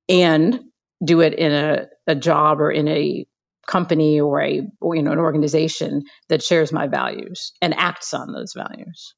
and 0.10 0.60
do 1.04 1.22
it 1.22 1.34
in 1.34 1.52
a, 1.52 1.88
a 2.08 2.16
job 2.16 2.60
or 2.62 2.72
in 2.72 2.88
a 2.88 3.26
company 3.68 4.22
or 4.22 4.42
a 4.42 4.68
or, 4.80 4.96
you 4.96 5.04
know 5.04 5.12
an 5.12 5.20
organization 5.20 6.04
that 6.30 6.42
shares 6.42 6.72
my 6.72 6.88
values 6.88 7.52
and 7.62 7.74
acts 7.74 8.14
on 8.14 8.32
those 8.32 8.54
values. 8.54 9.14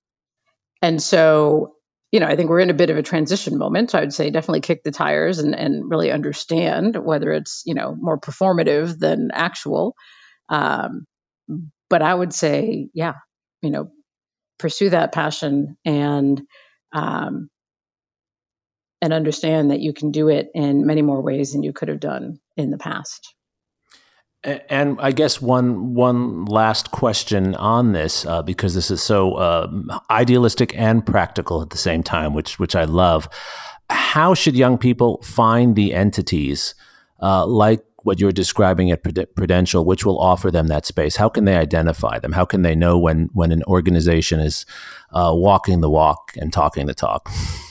And 0.81 1.01
so, 1.01 1.75
you 2.11 2.19
know, 2.19 2.25
I 2.25 2.35
think 2.35 2.49
we're 2.49 2.61
in 2.61 2.69
a 2.69 2.75
bit 2.75 2.89
of 2.89 2.97
a 2.97 3.03
transition 3.03 3.57
moment. 3.57 3.91
So 3.91 3.97
I 3.97 4.01
would 4.01 4.13
say 4.13 4.29
definitely 4.31 4.61
kick 4.61 4.83
the 4.83 4.91
tires 4.91 5.39
and, 5.39 5.53
and 5.53 5.89
really 5.89 6.11
understand 6.11 6.95
whether 6.95 7.31
it's, 7.31 7.63
you 7.65 7.75
know, 7.75 7.95
more 7.95 8.19
performative 8.19 8.97
than 8.97 9.29
actual. 9.33 9.93
Um, 10.47 11.05
but 11.89 12.01
I 12.01 12.13
would 12.13 12.33
say, 12.33 12.89
yeah, 12.93 13.15
you 13.61 13.69
know, 13.69 13.91
pursue 14.57 14.89
that 14.89 15.11
passion 15.11 15.77
and 15.85 16.41
um, 16.93 17.49
and 19.01 19.13
understand 19.13 19.71
that 19.71 19.79
you 19.79 19.93
can 19.93 20.11
do 20.11 20.27
it 20.29 20.49
in 20.53 20.85
many 20.85 21.01
more 21.01 21.21
ways 21.21 21.53
than 21.53 21.63
you 21.63 21.73
could 21.73 21.87
have 21.87 21.99
done 21.99 22.39
in 22.57 22.69
the 22.71 22.77
past. 22.77 23.33
And 24.43 24.97
I 25.01 25.11
guess 25.11 25.41
one 25.41 25.95
one 25.95 26.45
last 26.45 26.91
question 26.91 27.55
on 27.55 27.91
this, 27.91 28.25
uh, 28.25 28.41
because 28.41 28.73
this 28.73 28.89
is 28.89 29.03
so 29.03 29.33
uh, 29.33 29.69
idealistic 30.09 30.73
and 30.77 31.05
practical 31.05 31.61
at 31.61 31.71
the 31.71 31.77
same 31.77 32.03
time, 32.03 32.33
which 32.33 32.57
which 32.57 32.73
I 32.73 32.85
love. 32.85 33.27
How 33.89 34.33
should 34.33 34.55
young 34.55 34.77
people 34.77 35.21
find 35.23 35.75
the 35.75 35.93
entities 35.93 36.73
uh, 37.21 37.45
like 37.45 37.83
what 38.03 38.19
you're 38.19 38.31
describing 38.31 38.91
at 38.91 39.03
Prudential, 39.35 39.83
which 39.83 40.05
will 40.05 40.19
offer 40.19 40.49
them 40.51 40.67
that 40.67 40.85
space? 40.85 41.17
How 41.17 41.27
can 41.27 41.43
they 41.43 41.57
identify 41.57 42.17
them? 42.19 42.31
How 42.31 42.45
can 42.45 42.61
they 42.61 42.75
know 42.75 42.97
when 42.97 43.29
when 43.33 43.51
an 43.51 43.63
organization 43.63 44.39
is 44.39 44.65
uh, 45.11 45.33
walking 45.35 45.81
the 45.81 45.89
walk 45.89 46.31
and 46.37 46.53
talking 46.53 46.85
the 46.85 46.93
talk? 46.93 47.29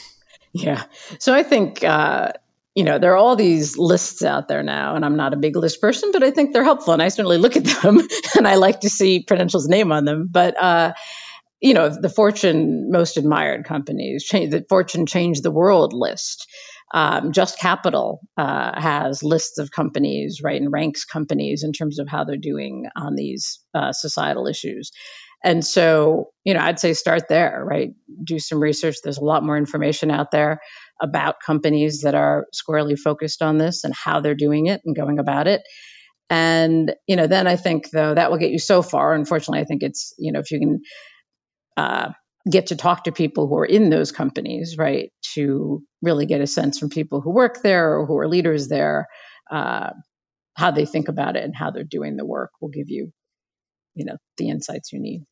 Yeah. 0.52 0.84
So 1.18 1.34
I 1.34 1.42
think, 1.42 1.84
uh, 1.84 2.32
you 2.74 2.84
know, 2.84 2.98
there 2.98 3.12
are 3.12 3.16
all 3.16 3.36
these 3.36 3.76
lists 3.76 4.22
out 4.22 4.48
there 4.48 4.62
now, 4.62 4.94
and 4.94 5.04
I'm 5.04 5.16
not 5.16 5.34
a 5.34 5.36
big 5.36 5.56
list 5.56 5.80
person, 5.80 6.10
but 6.12 6.22
I 6.22 6.30
think 6.30 6.52
they're 6.52 6.64
helpful, 6.64 6.92
and 6.92 7.02
I 7.02 7.08
certainly 7.08 7.38
look 7.38 7.56
at 7.56 7.64
them, 7.82 8.00
and 8.36 8.46
I 8.46 8.54
like 8.54 8.80
to 8.80 8.90
see 8.90 9.24
Prudential's 9.24 9.68
name 9.68 9.90
on 9.92 10.04
them. 10.04 10.28
But 10.30 10.60
uh, 10.60 10.92
you 11.60 11.74
know, 11.74 11.88
the 11.88 12.08
Fortune 12.08 12.90
Most 12.90 13.16
Admired 13.16 13.64
Companies, 13.64 14.24
change, 14.24 14.52
the 14.52 14.64
Fortune 14.68 15.06
Changed 15.06 15.42
the 15.42 15.50
World 15.50 15.92
list. 15.92 16.46
Um, 16.94 17.32
Just 17.32 17.58
Capital 17.58 18.20
uh, 18.38 18.80
has 18.80 19.22
lists 19.22 19.58
of 19.58 19.70
companies, 19.70 20.40
right, 20.42 20.60
and 20.60 20.72
ranks 20.72 21.04
companies 21.04 21.62
in 21.62 21.72
terms 21.72 21.98
of 21.98 22.08
how 22.08 22.24
they're 22.24 22.36
doing 22.36 22.86
on 22.96 23.14
these 23.14 23.60
uh, 23.74 23.92
societal 23.92 24.46
issues. 24.46 24.92
And 25.44 25.64
so, 25.64 26.30
you 26.44 26.54
know, 26.54 26.60
I'd 26.60 26.80
say 26.80 26.94
start 26.94 27.28
there, 27.28 27.64
right? 27.64 27.90
Do 28.24 28.38
some 28.38 28.60
research. 28.60 28.96
There's 29.02 29.18
a 29.18 29.24
lot 29.24 29.44
more 29.44 29.56
information 29.56 30.10
out 30.10 30.30
there 30.32 30.58
about 31.00 31.36
companies 31.44 32.00
that 32.02 32.14
are 32.14 32.46
squarely 32.52 32.96
focused 32.96 33.40
on 33.40 33.56
this 33.56 33.84
and 33.84 33.94
how 33.94 34.20
they're 34.20 34.34
doing 34.34 34.66
it 34.66 34.80
and 34.84 34.96
going 34.96 35.18
about 35.18 35.46
it. 35.46 35.62
And, 36.28 36.94
you 37.06 37.16
know, 37.16 37.26
then 37.26 37.46
I 37.46 37.56
think, 37.56 37.90
though, 37.90 38.14
that 38.14 38.30
will 38.30 38.38
get 38.38 38.50
you 38.50 38.58
so 38.58 38.82
far. 38.82 39.14
Unfortunately, 39.14 39.60
I 39.60 39.64
think 39.64 39.82
it's, 39.82 40.12
you 40.18 40.32
know, 40.32 40.40
if 40.40 40.50
you 40.50 40.58
can 40.58 40.80
uh, 41.76 42.10
get 42.50 42.66
to 42.66 42.76
talk 42.76 43.04
to 43.04 43.12
people 43.12 43.46
who 43.46 43.56
are 43.58 43.64
in 43.64 43.90
those 43.90 44.12
companies, 44.12 44.76
right, 44.76 45.10
to 45.34 45.82
really 46.02 46.26
get 46.26 46.40
a 46.40 46.46
sense 46.46 46.78
from 46.78 46.90
people 46.90 47.20
who 47.20 47.32
work 47.32 47.62
there 47.62 47.96
or 47.96 48.06
who 48.06 48.18
are 48.18 48.28
leaders 48.28 48.68
there, 48.68 49.06
uh, 49.50 49.90
how 50.56 50.72
they 50.72 50.84
think 50.84 51.08
about 51.08 51.36
it 51.36 51.44
and 51.44 51.54
how 51.54 51.70
they're 51.70 51.84
doing 51.84 52.16
the 52.16 52.26
work 52.26 52.50
will 52.60 52.70
give 52.70 52.88
you, 52.88 53.12
you 53.98 54.04
know, 54.04 54.16
the 54.36 54.48
insights 54.48 54.92
you 54.92 55.00
need. 55.00 55.26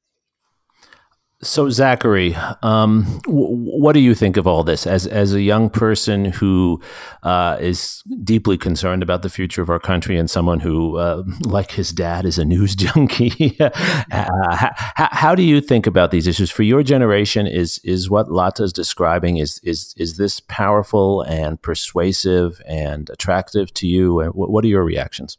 So, 1.42 1.68
Zachary, 1.68 2.35
um, 2.62 3.20
w- 3.24 3.48
what 3.79 3.92
do 3.92 4.00
you 4.00 4.14
think 4.14 4.38
of 4.38 4.46
all 4.46 4.64
this 4.64 4.87
as 4.87 5.07
as 5.07 5.35
a 5.35 5.42
young 5.42 5.68
person 5.68 6.24
who 6.24 6.81
uh, 7.24 7.59
is 7.61 8.02
deeply 8.24 8.57
concerned 8.57 9.02
about 9.02 9.20
the 9.20 9.29
future 9.29 9.61
of 9.61 9.68
our 9.68 9.79
country 9.79 10.16
and 10.16 10.31
someone 10.31 10.61
who, 10.61 10.96
uh, 10.96 11.24
like 11.42 11.72
his 11.72 11.92
dad, 11.92 12.24
is 12.24 12.38
a 12.38 12.44
news 12.46 12.74
junkie? 12.85 13.55
uh, 13.61 13.70
how, 14.11 14.72
how, 15.12 15.35
do 15.35 15.42
you 15.42 15.61
think 15.61 15.87
about 15.87 16.11
these 16.11 16.26
issues 16.26 16.50
for 16.50 16.62
your 16.62 16.83
generation? 16.83 17.46
Is 17.46 17.81
is 17.85 18.09
what 18.09 18.33
Lata 18.33 18.62
is 18.62 18.72
describing 18.72 19.37
is 19.37 19.61
is 19.62 19.92
is 19.98 20.16
this 20.16 20.40
powerful 20.40 21.20
and 21.20 21.61
persuasive 21.61 22.62
and 22.66 23.11
attractive 23.11 23.74
to 23.74 23.87
you? 23.87 24.14
What, 24.33 24.50
what 24.50 24.64
are 24.64 24.68
your 24.68 24.85
reactions? 24.85 25.37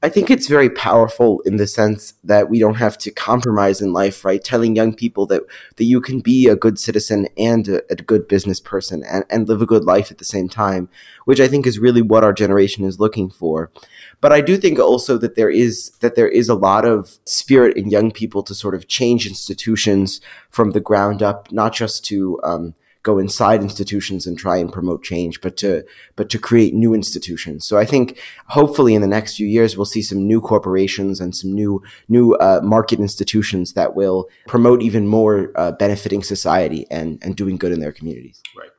I 0.00 0.08
think 0.08 0.30
it's 0.30 0.46
very 0.46 0.70
powerful 0.70 1.40
in 1.40 1.56
the 1.56 1.66
sense 1.66 2.14
that 2.22 2.48
we 2.48 2.60
don't 2.60 2.76
have 2.76 2.96
to 2.98 3.10
compromise 3.10 3.80
in 3.80 3.92
life, 3.92 4.24
right? 4.24 4.42
Telling 4.42 4.76
young 4.76 4.94
people 4.94 5.26
that, 5.26 5.42
that 5.74 5.84
you 5.84 6.00
can 6.00 6.20
be 6.20 6.46
a 6.46 6.54
good 6.54 6.78
citizen 6.78 7.26
and 7.36 7.66
a, 7.66 7.82
a, 7.90 7.96
good 7.96 8.28
business 8.28 8.60
person 8.60 9.02
and, 9.02 9.24
and 9.28 9.48
live 9.48 9.60
a 9.60 9.66
good 9.66 9.84
life 9.84 10.12
at 10.12 10.18
the 10.18 10.24
same 10.24 10.48
time, 10.48 10.88
which 11.24 11.40
I 11.40 11.48
think 11.48 11.66
is 11.66 11.80
really 11.80 12.00
what 12.00 12.22
our 12.22 12.32
generation 12.32 12.84
is 12.84 13.00
looking 13.00 13.28
for. 13.28 13.72
But 14.20 14.32
I 14.32 14.40
do 14.40 14.56
think 14.56 14.78
also 14.78 15.18
that 15.18 15.34
there 15.34 15.50
is 15.50 15.90
that 15.98 16.14
there 16.14 16.28
is 16.28 16.48
a 16.48 16.54
lot 16.54 16.84
of 16.84 17.18
spirit 17.24 17.76
in 17.76 17.90
young 17.90 18.12
people 18.12 18.44
to 18.44 18.54
sort 18.54 18.76
of 18.76 18.86
change 18.86 19.26
institutions 19.26 20.20
from 20.48 20.70
the 20.70 20.80
ground 20.80 21.24
up, 21.24 21.50
not 21.50 21.74
just 21.74 22.04
to 22.06 22.40
um, 22.44 22.74
go 23.02 23.18
inside 23.18 23.62
institutions 23.62 24.26
and 24.26 24.38
try 24.38 24.56
and 24.56 24.72
promote 24.72 25.02
change, 25.02 25.40
but 25.40 25.56
to 25.58 25.84
but 26.16 26.28
to 26.30 26.38
create 26.38 26.74
new 26.74 26.94
institutions. 26.94 27.66
So 27.66 27.78
I 27.78 27.84
think 27.84 28.18
hopefully 28.46 28.94
in 28.94 29.00
the 29.00 29.06
next 29.06 29.36
few 29.36 29.46
years 29.46 29.76
we'll 29.76 29.86
see 29.86 30.02
some 30.02 30.26
new 30.26 30.40
corporations 30.40 31.20
and 31.20 31.34
some 31.34 31.52
new 31.52 31.82
new 32.08 32.34
uh, 32.34 32.60
market 32.62 32.98
institutions 33.00 33.72
that 33.74 33.94
will 33.94 34.28
promote 34.46 34.82
even 34.82 35.06
more 35.06 35.52
uh, 35.56 35.72
benefiting 35.72 36.22
society 36.22 36.86
and 36.90 37.18
and 37.22 37.36
doing 37.36 37.56
good 37.56 37.72
in 37.72 37.80
their 37.80 37.92
communities. 37.92 38.42
Right. 38.56 38.70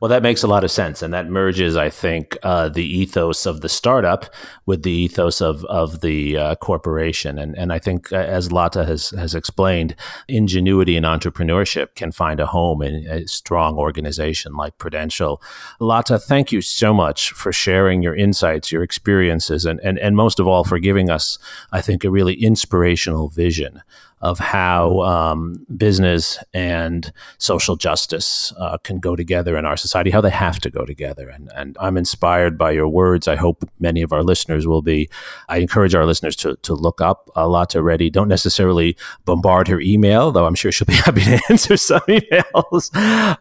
Well, 0.00 0.08
that 0.08 0.22
makes 0.22 0.42
a 0.42 0.48
lot 0.48 0.64
of 0.64 0.70
sense, 0.70 1.02
and 1.02 1.14
that 1.14 1.28
merges, 1.28 1.76
I 1.76 1.88
think, 1.88 2.36
uh, 2.42 2.68
the 2.68 2.84
ethos 2.84 3.46
of 3.46 3.60
the 3.60 3.68
startup 3.68 4.26
with 4.66 4.82
the 4.82 4.90
ethos 4.90 5.40
of 5.40 5.64
of 5.66 6.00
the 6.00 6.36
uh, 6.36 6.54
corporation. 6.56 7.38
And 7.38 7.56
and 7.56 7.72
I 7.72 7.78
think, 7.78 8.12
uh, 8.12 8.16
as 8.16 8.52
Lata 8.52 8.84
has 8.84 9.10
has 9.10 9.34
explained, 9.34 9.94
ingenuity 10.28 10.96
and 10.96 11.06
entrepreneurship 11.06 11.94
can 11.94 12.12
find 12.12 12.40
a 12.40 12.46
home 12.46 12.82
in 12.82 13.06
a 13.06 13.26
strong 13.26 13.78
organization 13.78 14.54
like 14.54 14.78
Prudential. 14.78 15.40
Lata, 15.80 16.18
thank 16.18 16.52
you 16.52 16.60
so 16.60 16.92
much 16.92 17.30
for 17.32 17.52
sharing 17.52 18.02
your 18.02 18.16
insights, 18.16 18.72
your 18.72 18.82
experiences, 18.82 19.64
and 19.64 19.80
and 19.80 19.98
and 19.98 20.16
most 20.16 20.40
of 20.40 20.48
all 20.48 20.64
for 20.64 20.78
giving 20.78 21.08
us, 21.08 21.38
I 21.72 21.80
think, 21.80 22.04
a 22.04 22.10
really 22.10 22.34
inspirational 22.34 23.28
vision 23.28 23.82
of 24.24 24.38
how 24.38 25.00
um, 25.02 25.66
business 25.76 26.38
and 26.54 27.12
social 27.36 27.76
justice 27.76 28.54
uh, 28.58 28.78
can 28.78 28.98
go 28.98 29.14
together 29.14 29.56
in 29.56 29.66
our 29.66 29.76
society, 29.76 30.10
how 30.10 30.22
they 30.22 30.30
have 30.30 30.58
to 30.60 30.70
go 30.70 30.86
together. 30.86 31.28
And, 31.28 31.52
and 31.54 31.76
I'm 31.78 31.98
inspired 31.98 32.56
by 32.56 32.70
your 32.70 32.88
words. 32.88 33.28
I 33.28 33.36
hope 33.36 33.68
many 33.78 34.00
of 34.00 34.14
our 34.14 34.22
listeners 34.22 34.66
will 34.66 34.80
be. 34.80 35.10
I 35.50 35.58
encourage 35.58 35.94
our 35.94 36.06
listeners 36.06 36.36
to, 36.36 36.56
to 36.62 36.74
look 36.74 37.02
up 37.02 37.28
Lata 37.36 37.82
Reddy. 37.82 38.08
Don't 38.08 38.28
necessarily 38.28 38.96
bombard 39.26 39.68
her 39.68 39.78
email, 39.78 40.32
though 40.32 40.46
I'm 40.46 40.54
sure 40.54 40.72
she'll 40.72 40.86
be 40.86 40.94
happy 41.06 41.22
to 41.24 41.40
answer 41.50 41.76
some 41.76 42.00
emails. 42.08 42.90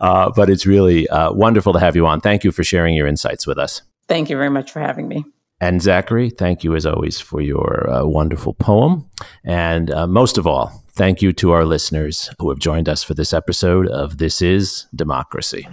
Uh, 0.02 0.32
but 0.36 0.50
it's 0.50 0.66
really 0.66 1.08
uh, 1.08 1.32
wonderful 1.32 1.72
to 1.72 1.80
have 1.80 1.96
you 1.96 2.06
on. 2.06 2.20
Thank 2.20 2.44
you 2.44 2.52
for 2.52 2.66
sharing 2.66 2.94
your 2.94 3.08
insights 3.08 3.48
with 3.48 3.58
us. 3.58 3.82
Thank 4.10 4.30
you 4.30 4.36
very 4.36 4.50
much 4.50 4.70
for 4.70 4.82
having 4.82 5.08
me. 5.08 5.24
And 5.64 5.82
Zachary, 5.82 6.30
thank 6.30 6.66
you 6.66 6.76
as 6.76 6.86
always 6.86 7.22
for 7.22 7.40
your 7.40 7.90
uh, 7.90 8.06
wonderful 8.06 8.54
poem. 8.54 9.10
And 9.46 9.90
uh, 9.92 10.08
most 10.08 10.38
of 10.38 10.46
all, 10.46 10.84
thank 10.92 11.22
you 11.22 11.32
to 11.32 11.52
our 11.52 11.64
listeners 11.64 12.30
who 12.38 12.50
have 12.50 12.60
joined 12.60 12.90
us 12.90 13.02
for 13.02 13.14
this 13.14 13.32
episode 13.32 13.88
of 13.88 14.18
This 14.18 14.42
is 14.42 14.88
Democracy. 14.94 15.66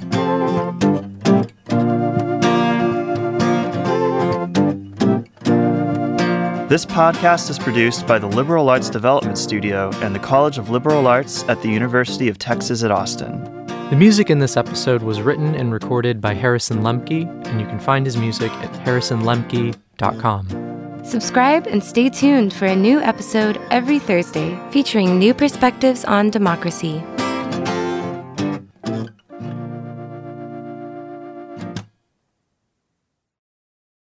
This 6.68 6.86
podcast 6.86 7.50
is 7.50 7.58
produced 7.58 8.06
by 8.06 8.20
the 8.20 8.28
Liberal 8.28 8.70
Arts 8.70 8.90
Development 8.90 9.36
Studio 9.36 9.90
and 9.94 10.14
the 10.14 10.20
College 10.20 10.56
of 10.56 10.70
Liberal 10.70 11.08
Arts 11.08 11.42
at 11.48 11.60
the 11.62 11.68
University 11.68 12.28
of 12.28 12.38
Texas 12.38 12.84
at 12.84 12.92
Austin. 12.92 13.59
The 13.90 13.96
music 13.96 14.30
in 14.30 14.38
this 14.38 14.56
episode 14.56 15.02
was 15.02 15.20
written 15.20 15.56
and 15.56 15.72
recorded 15.72 16.20
by 16.20 16.34
Harrison 16.34 16.82
Lemke, 16.82 17.26
and 17.48 17.60
you 17.60 17.66
can 17.66 17.80
find 17.80 18.06
his 18.06 18.16
music 18.16 18.52
at 18.52 18.72
harrisonlemke.com. 18.86 21.04
Subscribe 21.04 21.66
and 21.66 21.82
stay 21.82 22.08
tuned 22.08 22.52
for 22.52 22.66
a 22.66 22.76
new 22.76 23.00
episode 23.00 23.60
every 23.72 23.98
Thursday 23.98 24.56
featuring 24.70 25.18
new 25.18 25.34
perspectives 25.34 26.04
on 26.04 26.30
democracy. 26.30 27.02